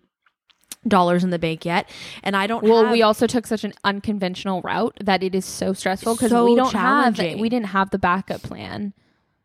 [0.88, 1.88] dollars in the bank yet,
[2.22, 2.62] and I don't.
[2.64, 6.30] Well, have, we also took such an unconventional route that it is so stressful because
[6.30, 8.92] So we don't have we didn't have the backup plan.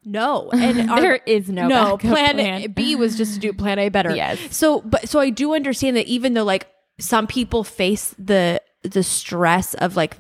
[0.04, 2.72] no, and our- there is no no plan, plan.
[2.72, 4.16] B was just to do plan A better.
[4.16, 4.40] Yes.
[4.56, 6.68] So, but so I do understand that even though like
[7.00, 10.18] some people face the the stress of like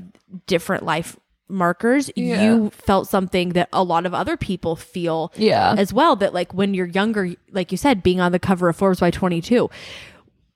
[0.48, 2.44] different life markers, Yeah.
[2.44, 5.76] you felt something that a lot of other people feel Yeah.
[5.78, 6.16] as well.
[6.16, 9.12] That like when you're younger, like you said, being on the cover of Forbes by
[9.12, 9.70] 22,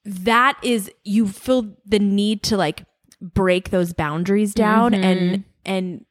[0.06, 2.86] that is you feel the need to like
[3.22, 6.06] break those boundaries down and and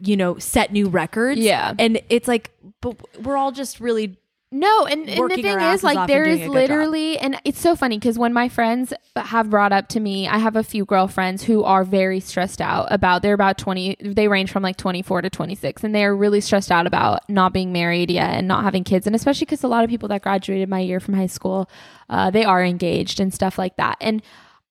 [0.00, 1.46] you know set new records Mm-hmm.
[1.46, 1.74] Yeah.
[1.78, 2.50] and it's like
[2.80, 4.18] but we're all just really
[4.52, 6.68] No, and, and the thing is, like, there is there and is doing a good
[6.68, 6.78] job.
[6.78, 10.38] literally, and it's so funny because when my friends have brought up to me, I
[10.38, 14.50] have a few girlfriends who are very stressed out about, they're about 20, they range
[14.50, 18.10] from like 24 to 26, and they are really stressed out about not being married
[18.10, 19.06] yet and not having kids.
[19.06, 21.70] And especially because a lot of people that graduated my year from high school,
[22.08, 23.98] uh, they are engaged and stuff like that.
[24.00, 24.20] And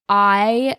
[0.09, 0.75] I,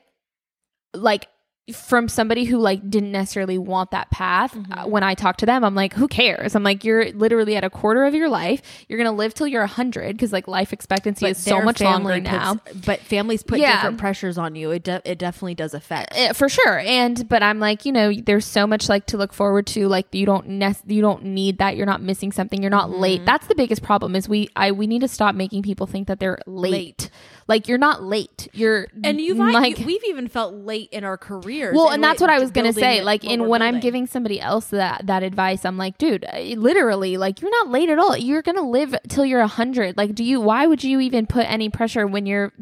[0.93, 1.27] like,
[1.75, 4.73] from somebody who like didn't necessarily want that path Mm-hmm.
[4.73, 6.55] uh, when i talk to them i'm like who cares?
[6.55, 8.63] I'm like you're literally at a quarter of your life.
[8.89, 12.21] You're gonna live till you're 100 because like life expectancy is so much longer family
[12.21, 12.59] now.
[12.87, 13.77] but families put Yeah.
[13.77, 14.71] different pressures on you.
[14.71, 16.13] It de- it definitely does affect.
[16.17, 16.79] Eh, for sure.
[16.81, 20.13] And but i'm like you know there's so much like to look forward to like
[20.15, 21.77] you don't nec- you don't need that.
[21.77, 22.61] You're not missing something.
[22.63, 23.01] You're not Mm-hmm.
[23.01, 26.09] late that's the biggest problem is we i we need to stop making people think
[26.09, 27.11] that they're late, Late.
[27.49, 28.49] Like you're not late.
[28.53, 32.31] You're and you've like we've even felt late in our careers well and that's what
[32.31, 35.77] i was gonna say like in when i'm giving somebody else that that advice i'm
[35.77, 38.17] like dude eh, literally like you're not late at all.
[38.17, 41.69] You're gonna live till you're 100 like do you why would you even put any
[41.69, 42.53] pressure when you're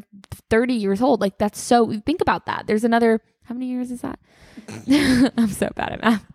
[0.49, 1.21] 30 years old?
[1.21, 2.67] Like that's so think about that.
[2.67, 4.19] There's another how many years is that?
[5.37, 6.25] I'm so bad at math.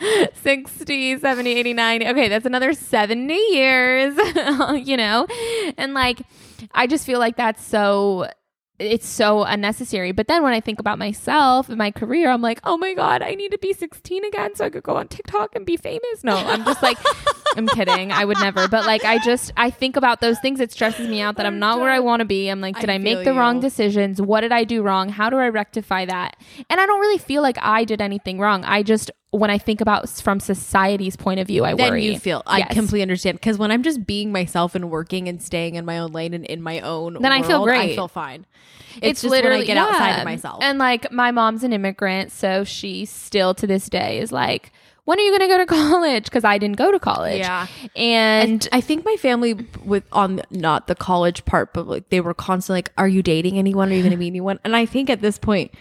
[0.42, 4.16] 60 70 89 okay that's another 70 years
[4.86, 5.26] you know?
[5.76, 6.22] And like
[6.72, 8.26] i just feel like that's so
[8.78, 10.12] it's so unnecessary.
[10.12, 13.22] But then when I think about myself and my career, I'm like, oh my God,
[13.22, 16.22] I need to be 16 again so I could go on TikTok and be famous.
[16.22, 16.98] No, I'm just like,
[17.56, 18.12] I'm kidding.
[18.12, 18.68] I would never.
[18.68, 20.60] But like, I just I think about those things.
[20.60, 22.48] It stresses me out that I'm not where I want to be.
[22.48, 24.20] I'm like, did I, I make the wrong decisions?
[24.20, 25.08] What did I do wrong?
[25.08, 26.36] How do I rectify that?
[26.68, 28.64] And I don't really feel like I did anything wrong.
[28.64, 32.06] I just when I think about from society's point of view, I then worry.
[32.06, 32.72] you feel I Yes.
[32.72, 36.12] completely understand because when I'm just being myself and working and staying in my own
[36.12, 37.92] lane and in my own Then I feel great.
[37.92, 38.46] I feel fine.
[39.02, 40.62] It's, just when I get outside of myself.
[40.62, 44.72] And like my mom's an immigrant, so she still to this day is like,
[45.06, 46.24] when are you going to go to college?
[46.24, 47.38] Because I didn't go to college.
[47.38, 47.66] Yeah.
[47.94, 49.54] And I think my family
[49.84, 53.56] with on not the college part, but like they were constantly like, "Are you dating
[53.56, 53.90] anyone?
[53.90, 55.72] Are you going to meet anyone?" And I think at this point,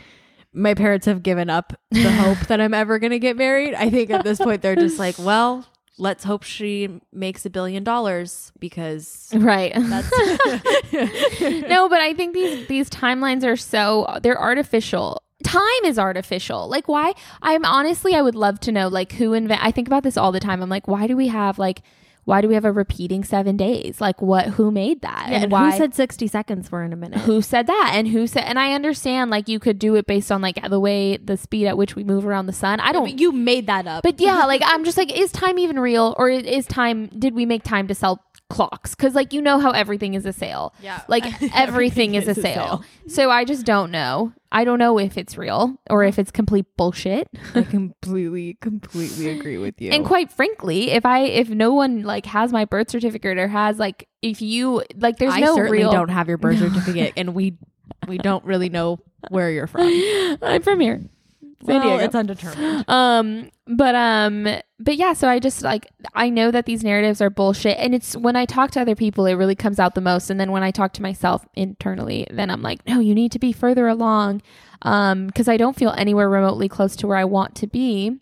[0.53, 3.73] my parents have given up the hope that I'm ever going to get married.
[3.73, 5.65] I think at this point they're just like, "Well,
[5.97, 9.73] let's hope she makes a billion dollars because right.
[9.75, 10.11] that's
[11.67, 15.21] no, but I think these these timelines are so they're artificial.
[15.45, 16.67] Time is artificial.
[16.67, 17.13] Like why?
[17.41, 20.31] I'm honestly I would love to know like who invent I think about this all
[20.31, 20.61] the time.
[20.61, 21.81] I'm like why do we have like
[22.23, 24.01] why do we have a repeating 7 days?
[24.01, 25.27] Like what who made that?
[25.29, 27.19] and why who said 60 seconds were in a minute?
[27.19, 30.31] who said that and who said and I understand like you could do it based
[30.31, 32.79] on like the way the speed at which we move around the sun.
[32.79, 34.01] I don't you made that up.
[34.01, 37.07] but yeah, like I'm just like, is time even real, or is time?
[37.17, 38.95] Did we make time to sell clocks?
[38.95, 40.73] Because like you know how everything is a sale.
[40.81, 41.01] Yeah.
[41.07, 41.23] like
[41.55, 42.83] everything is a is a sale.
[43.07, 44.33] So I just don't know.
[44.51, 47.27] I don't know if it's real or if it's complete bullshit.
[47.53, 49.91] I completely, completely agree with you.
[49.91, 53.79] And quite frankly, if I if no one like has my birth certificate or has
[53.79, 55.91] like if you like, there's I no certainly real.
[55.91, 57.57] don't have your birth certificate, and we
[58.07, 59.81] we don't really know where you're from.
[60.41, 61.01] I'm from here.
[61.65, 62.03] San Well, Diego.
[62.03, 62.85] it's undetermined.
[62.89, 64.47] um but um
[64.79, 68.15] but yeah so i just like i know that these narratives are bullshit and it's
[68.15, 70.61] when i talk to other people it really comes out the most and then when
[70.61, 74.41] i talk to myself internally then i'm like no you need to be further along
[74.83, 78.15] um because i don't feel anywhere remotely close to where i want to be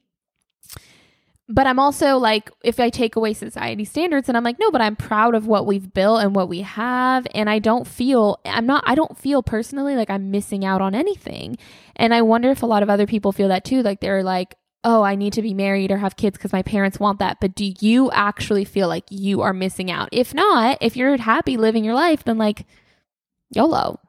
[1.54, 4.82] but i'm also like if i take away society standards and i'm like no but
[4.82, 7.28] i'm proud of what we've built and what we have.
[7.36, 10.96] And i don't feel i'm not i don't feel personally like i'm missing out on
[10.96, 11.58] anything.
[11.96, 13.84] And i wonder if a lot of other people feel that too.
[13.84, 17.00] Like they're like oh i need to be married or have kids because my parents
[17.00, 17.38] want that.
[17.40, 20.10] But do you actually feel like you are missing out?
[20.12, 22.66] If not if you're happy living your life then like
[23.52, 24.00] yolo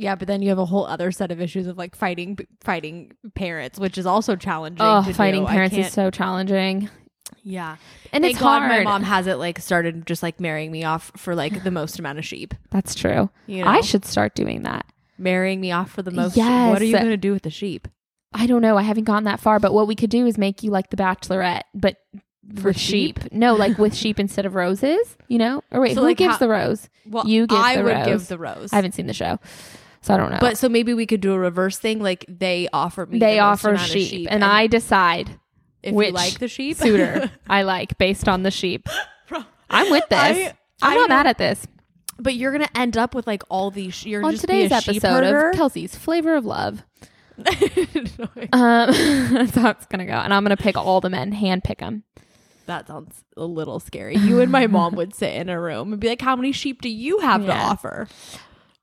[0.00, 3.12] Yeah, but then you have a whole other set of issues of like fighting fighting
[3.34, 4.84] parents, which is also challenging.
[4.84, 5.48] oh fighting do.
[5.48, 6.88] Parents is so challenging
[7.42, 7.76] yeah.
[8.12, 11.12] and Thank it's God hard my mom hasn't like started just like marrying me off
[11.16, 12.54] for like the most amount of sheep.
[12.70, 14.84] that's true You know, i should start doing that
[15.16, 16.36] marrying me off for the most.
[16.36, 16.70] Yes.
[16.70, 17.86] What are you going to do with the sheep?
[18.32, 18.76] I don't know.
[18.78, 20.96] I haven't gone that far, but what we could do is make you like the
[20.96, 21.96] Bachelorette, but
[22.56, 23.18] For with sheep.
[23.32, 25.16] No, like with sheep instead of roses.
[25.28, 25.62] You know?
[25.70, 26.88] Or wait, So, who like, gives how- the rose?
[27.06, 28.06] Well, You give I the would rose.
[28.06, 28.72] give the rose.
[28.72, 29.38] I haven't seen the show,
[30.02, 30.38] so I don't know.
[30.40, 32.00] But so maybe we could do a reverse thing.
[32.00, 33.18] Like they offer me.
[33.18, 35.38] they the offer of sheep, and, I decide
[35.82, 38.88] if which you like the sheep suitor I like based on the sheep.
[39.68, 40.18] I'm with this.
[40.18, 41.66] I- I, am I not mad at this.
[42.18, 44.04] But you're gonna end up with like all these.
[44.04, 46.82] You're On just today's be a episode of Kelsey's Flavor of Love,
[47.38, 47.46] um,
[48.52, 52.04] that's how it's gonna go, and I'm gonna pick all the men, hand pick them.
[52.66, 54.16] that sounds a little scary.
[54.16, 56.82] You and my mom would sit in a room and be like, "How many sheep
[56.82, 57.70] do you have to Yeah.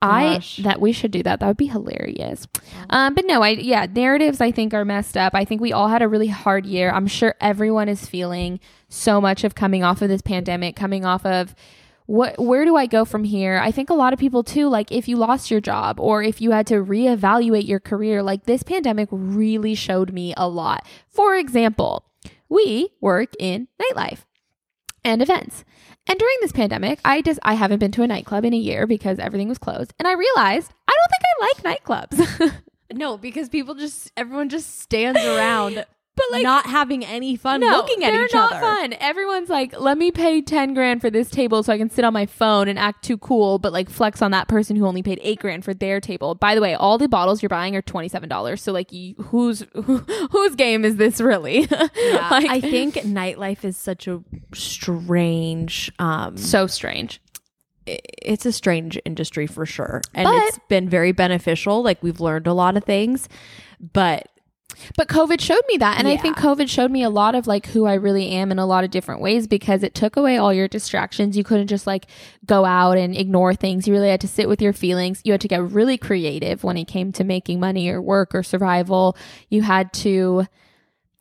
[0.02, 0.56] Offer?" I Gosh.
[0.58, 1.40] that we should do that.
[1.40, 2.46] That would be hilarious.
[2.90, 5.34] Um, but no, I yeah, narratives I think are messed up.
[5.34, 6.90] I think we all had a really hard year.
[6.90, 11.24] I'm sure everyone is feeling so much of coming off of this pandemic, coming off
[11.26, 11.54] of
[12.08, 13.60] what where do I go from here?
[13.62, 16.40] I think a lot of people too, like if you lost your job or if
[16.40, 20.86] you had to reevaluate your career, like this pandemic really showed me a lot.
[21.10, 22.06] For example,
[22.48, 24.20] we work in nightlife
[25.04, 25.64] and events.
[26.08, 28.86] And during this pandemic, I just I haven't been to a nightclub in a year
[28.86, 29.92] because everything was closed.
[29.98, 32.52] And I realized I don't think I like nightclubs.
[32.90, 35.84] No, because people just everyone just stands around,
[36.18, 38.50] But, like, not having any fun looking at each other.
[38.50, 38.94] they're not fun.
[38.98, 42.12] Everyone's like, let me pay 10 grand for this table so I can sit on
[42.12, 45.20] my phone and act too cool, but like flex on that person who only paid
[45.22, 46.34] 8 grand for their table.
[46.34, 48.58] By the way, all the bottles you're buying are $27.
[48.58, 49.98] So like you, whose who,
[50.32, 51.68] whose game is this really?
[51.96, 54.22] Yeah, like I think nightlife is such a
[54.54, 55.90] strange.
[55.98, 57.20] Um, so strange.
[57.86, 61.82] it's a strange industry for sure, and But- it's been very beneficial.
[61.82, 63.28] Like we've learned a lot of things,
[63.92, 64.26] but
[64.96, 65.98] But COVID showed me that.
[65.98, 68.58] And I think COVID showed me a lot of like who I really am in
[68.58, 71.36] a lot of different ways because it took away all your distractions.
[71.36, 72.06] You couldn't just like
[72.46, 73.86] go out and ignore things.
[73.86, 75.20] You really had to sit with your feelings.
[75.24, 78.42] You had to get really creative when it came to making money or work or
[78.42, 79.16] survival.
[79.48, 80.46] You had to,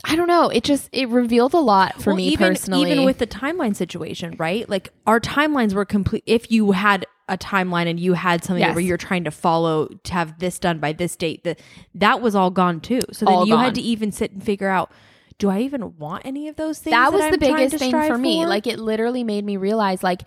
[0.04, 0.50] I don't know.
[0.50, 2.92] It just, it revealed a lot for Well, me even, personally.
[2.92, 4.68] Even with the timeline situation, right?
[4.70, 6.24] Like our timelines were complete.
[6.26, 8.76] If you had a timeline and you had something Yes.
[8.76, 11.60] where you're trying to follow to have this done by this date, that
[11.96, 13.02] that was all gone too.
[13.12, 13.64] So then All you gone.
[13.66, 14.92] had to even sit and figure out.
[15.40, 16.94] do I even want any of those things?
[16.94, 18.42] that was I'm the biggest thing for me.
[18.44, 18.48] for?
[18.50, 20.22] Like it literally made me realize like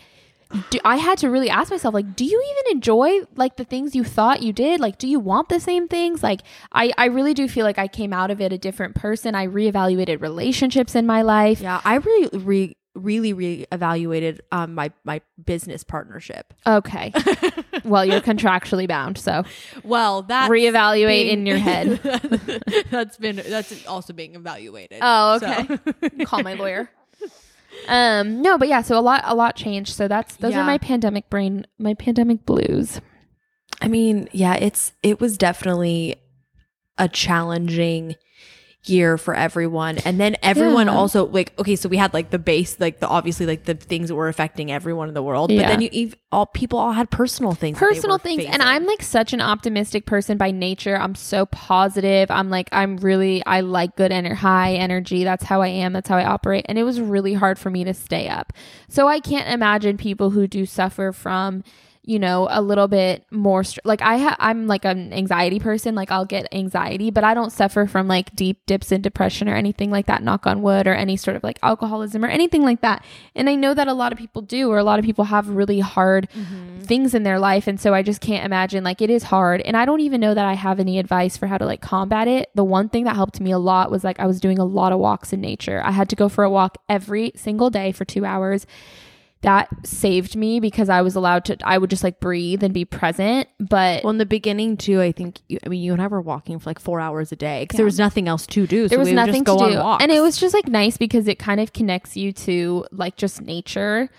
[0.70, 3.94] do, I had to really ask myself like do you even enjoy like the things
[3.94, 4.80] you thought you did?
[4.80, 6.22] Like do you want the same things?
[6.22, 6.40] Like
[6.72, 9.34] I I really do feel like I came out of it a different person.
[9.34, 11.60] I reevaluated relationships in my life.
[11.60, 16.52] yeah, I really re- really reevaluated um my my business partnership.
[16.66, 17.12] Okay.
[17.84, 19.44] well, you're contractually bound, so
[19.84, 22.00] Well, that reevaluate in your head.
[22.90, 24.98] that's been that's also being evaluated.
[25.02, 25.46] Oh, So-
[25.92, 26.24] okay.
[26.24, 26.90] Call my lawyer.
[27.88, 29.94] Um, no, but yeah, so a lot a lot changed.
[29.94, 30.62] So that's those Yeah.
[30.62, 33.00] are my pandemic brain, my pandemic blues.
[33.80, 36.16] I mean, yeah, it's it was definitely
[36.98, 38.16] a challenging
[38.84, 39.98] year for everyone.
[39.98, 40.94] And then everyone Yeah.
[40.94, 44.08] also like okay, so we had like the base like the obviously like the things
[44.08, 47.10] that were affecting everyone in the world, but then you ev- all people all had
[47.10, 47.78] personal things.
[47.78, 48.44] Personal things.
[48.44, 48.62] And.
[48.62, 50.96] I'm like such an optimistic person by nature.
[50.96, 52.30] I'm so positive.
[52.30, 55.24] I'm like I'm really I like good and high energy.
[55.24, 55.92] That's how I am.
[55.92, 56.64] That's how I operate.
[56.68, 58.52] And it was really hard for me to stay up.
[58.88, 61.64] So I can't imagine people who do suffer from
[62.10, 65.94] you know a little bit more str- like i ha- i'm like an anxiety person
[65.94, 69.54] like i'll get anxiety but i don't suffer from like deep dips in depression or
[69.54, 72.80] anything like that knock on wood or any sort of like alcoholism or anything like
[72.80, 73.04] that.
[73.36, 75.48] And i know that a lot of people do or a lot of people have
[75.48, 76.80] really hard mm-hmm.
[76.80, 79.60] things in their life and so i just can't imagine like it is hard.
[79.60, 82.26] And i don't even know that i have any advice for how to like combat
[82.26, 82.50] it.
[82.56, 84.92] The one thing that helped me a lot was like i was doing a lot
[84.92, 85.80] of walks in nature.
[85.84, 88.66] I had to go for a walk every single day for two hours
[89.42, 92.84] that saved me because I was allowed to I would just like breathe and be
[92.84, 96.06] present but well, in the beginning too, I think you, I mean you and I
[96.08, 97.78] were walking for like four hours a day because Yeah.
[97.78, 98.88] there was nothing else to do.
[98.88, 100.68] there so was we would nothing just go to do and it was just like
[100.68, 104.10] nice because it kind of connects you to like just nature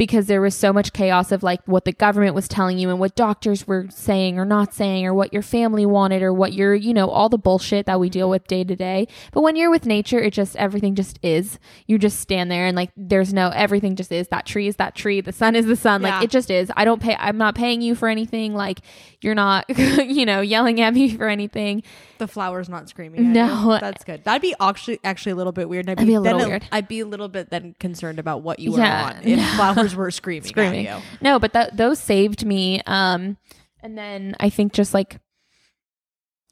[0.00, 2.98] because there was so much chaos of like what the government was telling you and
[2.98, 6.74] what doctors were saying or not saying or what your family wanted or what your
[6.74, 9.06] you know all the bullshit that we deal with day to day.
[9.30, 11.58] But when you're with nature it just everything just is.
[11.86, 14.28] You just stand there and like there's no everything just is.
[14.28, 15.20] That tree is that tree.
[15.20, 16.00] The sun is the sun.
[16.00, 16.14] Yeah.
[16.14, 16.72] like it just is.
[16.78, 18.54] I don't pay i'm not paying you for anything.
[18.54, 18.80] Like
[19.22, 21.82] you're not you know yelling at me for anything
[22.18, 23.20] the flowers not screaming.
[23.20, 23.74] At No.
[23.74, 23.80] you.
[23.80, 24.24] that's good.
[24.24, 25.88] That'd be actually actually a little bit weird.
[25.88, 26.64] I'd That'd be a little weird.
[26.72, 29.12] I'd be a little bit then concerned about what you were Yeah.
[29.16, 30.86] on if flowers were screaming, screaming.
[30.86, 31.04] at you.
[31.20, 32.80] No, but that those saved me.
[32.86, 33.36] Um,
[33.82, 35.18] and then I think just like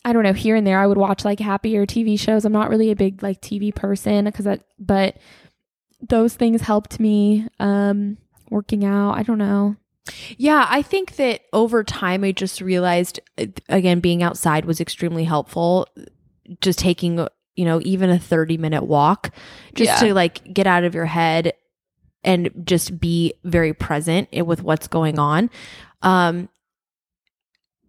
[0.05, 2.45] I don't know, here and there, I would watch like happier TV shows.
[2.45, 5.17] I'm not really a big like TV person because that, but
[6.01, 7.47] those things helped me.
[7.59, 8.17] Um,
[8.51, 9.13] working out.
[9.13, 9.77] I don't know.
[10.37, 15.25] Yeah, I think that over time, I just realized, uh, again, being outside was extremely
[15.25, 15.87] helpful.
[16.61, 19.35] Just taking, you know, even a 30 minute walk
[19.75, 20.09] just Yeah.
[20.09, 21.53] to like get out of your head
[22.25, 25.51] and just be very present with what's going on.
[26.03, 26.49] Um,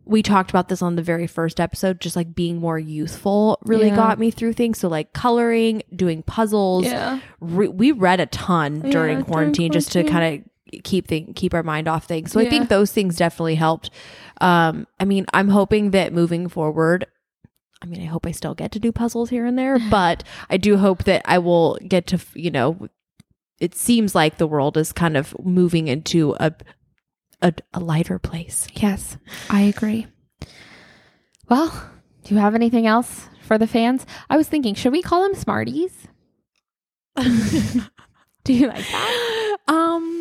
[0.06, 3.88] we talked about this on the very first episode, just like being more youthful really
[3.90, 3.96] Yeah.
[3.96, 4.80] got me through things.
[4.80, 7.20] So, like coloring, doing puzzles, Yeah.
[7.40, 10.50] re- we read a ton Yeah, during during quarantine just to kind of
[10.84, 12.32] keep think keep our mind off things.
[12.32, 13.90] So I think those things definitely helped.
[14.42, 17.08] Um, I mean, I'm hoping that moving forward.
[17.82, 20.58] I mean, I hope I still get to do puzzles here and there, but I
[20.58, 22.90] do hope that I will get to, you know,
[23.60, 26.54] it seems like the world is kind of moving into a
[27.42, 28.68] a, a lighter place.
[28.74, 29.18] Yes,
[29.50, 30.08] I agree.
[31.48, 31.90] Well,
[32.24, 34.06] do you have anything else for the fans?
[34.30, 36.08] I was thinking, should we call them Smarties?
[38.44, 39.58] Do you like that?
[39.68, 40.19] Um,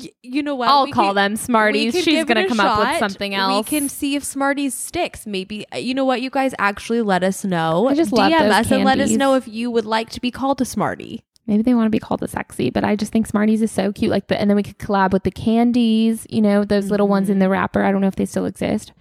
[0.00, 0.68] y- you know what?
[0.68, 1.94] I'll We call could- them Smarties.
[2.02, 3.66] She's gonna it a come up with something else.
[3.70, 5.26] We can see if Smarties sticks.
[5.26, 6.22] Maybe uh, you know what?
[6.22, 7.88] You guys actually let us know.
[7.88, 10.20] I just love DM those us and let us know if you would like to
[10.20, 11.22] be called a Smartie.
[11.46, 13.92] Maybe they want to be called a sexy, but I just think Smarties is so
[13.92, 14.10] cute.
[14.10, 16.26] Like the, and then we could collab with the candies.
[16.28, 17.84] You know, those little ones in the wrapper.
[17.84, 18.92] I don't know if they still exist.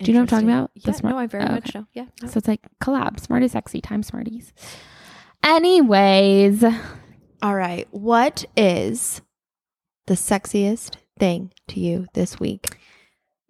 [0.00, 0.70] Do you know what I'm talking about?
[0.74, 1.78] The Yeah, Smart- no, I very Oh, much okay.
[1.80, 1.86] know.
[1.94, 2.04] Yeah.
[2.22, 2.28] no.
[2.28, 4.52] So it's like collab, smart is sexy, time Smarties.
[5.42, 6.62] Anyways,
[7.42, 7.86] All right.
[7.92, 9.22] What is
[10.08, 12.66] the sexiest thing to you this week?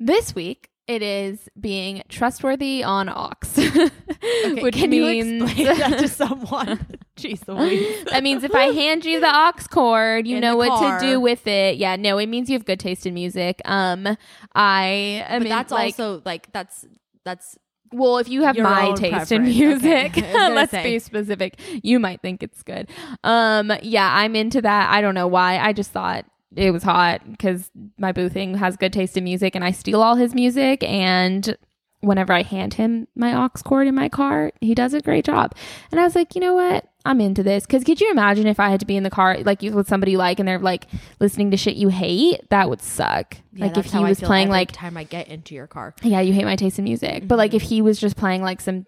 [0.00, 3.32] this week it is being trustworthy on aux,
[4.62, 6.86] which can means you explain that to someone?
[7.16, 8.04] Jeez Louise.
[8.04, 10.98] that means if I hand you the aux cord, you In know what car.
[11.00, 11.76] to do with it.
[11.76, 13.60] Yeah, no, it means you have good taste in music.
[13.64, 14.06] Um,
[14.54, 16.86] I, I But mean, that's like, also like that's
[17.24, 17.58] that's
[17.92, 20.22] well, if you have your my own taste in music, Okay.
[20.22, 20.82] I was gonna let's say.
[20.84, 21.60] be specific.
[21.82, 22.88] You might think it's good.
[23.24, 24.90] Um, yeah, I'm into that.
[24.90, 25.58] I don't know why.
[25.58, 26.24] I just thought
[26.54, 30.02] it was hot because my boo thing has good taste in music, and I steal
[30.02, 31.56] all his music and.
[32.00, 35.52] Whenever I hand him my aux cord in my car, he does a great job.
[35.90, 36.86] And I was like, you know what?
[37.04, 37.66] I'm into this.
[37.66, 39.88] Because could you imagine if I had to be in the car, like you- with
[39.88, 40.86] somebody you like, and they're like
[41.18, 42.48] listening to shit you hate?
[42.50, 43.38] That would suck.
[43.52, 45.92] Yeah, like if he was playing every like time I get into your car.
[46.04, 47.26] yeah, you hate my taste in music.
[47.26, 47.68] But like if mm-hmm.
[47.68, 48.86] he was just playing like some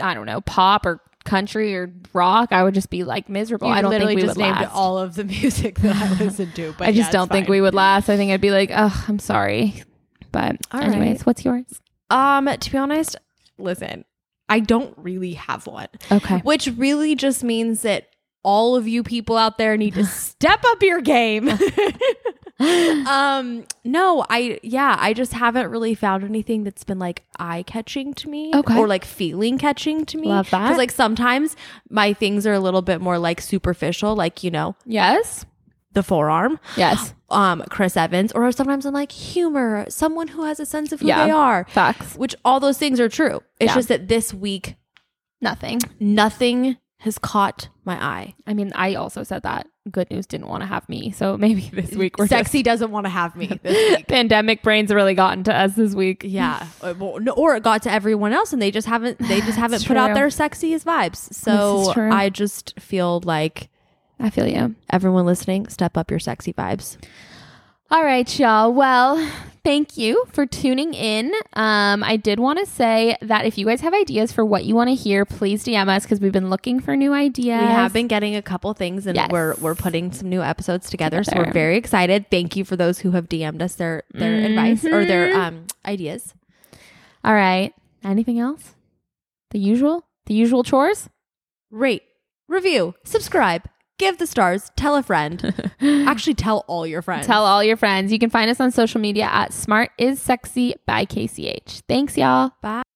[0.00, 3.68] I don't know, pop or country or rock, I would just be like miserable.
[3.68, 4.74] You I don't literally think we just would named last.
[4.74, 7.50] all of the music that I listen to, but I just yeah, don't think fine.
[7.52, 8.08] we would last.
[8.08, 9.82] I think I'd be like, oh, I'm sorry.
[10.32, 11.26] But All anyways, right.
[11.26, 11.80] what's yours?
[12.10, 13.16] Um, to be honest,
[13.58, 14.04] listen,
[14.48, 16.38] I don't really have one, Okay.
[16.38, 18.08] which really just means that
[18.42, 21.48] all of you people out there need to step up your game.
[23.06, 28.14] um, no, I yeah, I just haven't really found anything that's been like eye catching
[28.14, 28.76] to me, Okay.
[28.78, 30.28] or like feeling catching to me.
[30.28, 30.62] Love that.
[30.62, 31.56] because like sometimes
[31.88, 35.46] my things are a little bit more like superficial, like you know Yes.
[35.92, 36.58] the forearm.
[36.76, 37.14] Yes.
[37.30, 41.06] um Chris Evans or sometimes I'm like humor, someone who has a sense of who
[41.08, 41.24] Yeah.
[41.26, 41.66] they are.
[41.68, 42.16] Facts.
[42.16, 43.40] Which all those things are true.
[43.60, 43.74] It's Yeah.
[43.74, 44.76] just that this week
[45.40, 45.78] Nothing.
[46.00, 48.34] nothing has caught my eye.
[48.46, 51.12] I mean, I also said that Good News didn't want to have me.
[51.12, 55.14] So maybe this week we're Sexy doesn't want to have me this pandemic brains really
[55.14, 56.22] gotten to us this week.
[56.24, 59.18] Yeah, uh, or, no, or it got to everyone else, and they just haven't.
[59.18, 61.32] They just haven't put out their sexiest vibes.
[61.32, 61.92] So.
[62.10, 63.68] I just feel like
[64.18, 64.74] I feel you.
[64.90, 66.96] everyone listening, step up your sexy vibes.
[67.90, 68.72] All right, y'all.
[68.72, 69.16] Well,
[69.68, 71.30] thank you for tuning in.
[71.52, 74.74] Um, I did want to say that if you guys have ideas for what you
[74.74, 77.60] want to hear, please DM us because we've been looking for new ideas.
[77.60, 79.28] We have been getting a couple things, and Yes.
[79.30, 81.22] we're we're putting some new episodes together.
[81.22, 82.30] So we're very excited.
[82.30, 85.36] Thank you for those who have DM'd us their their advice or their Mhm.
[85.36, 86.32] um ideas.
[87.22, 87.74] All right.
[88.02, 88.74] Anything else?
[89.50, 90.06] The usual?
[90.24, 91.10] The usual chores?
[91.70, 92.04] Rate,
[92.48, 93.64] review, subscribe,
[93.98, 95.72] give the stars, tell a friend.
[95.80, 97.26] Actually, tell all your friends.
[97.26, 98.12] Tell all your friends.
[98.12, 101.82] You can find us on social media at Smart is Sexy by KCH.
[101.88, 102.52] Thanks, y'all.
[102.62, 102.87] Bye.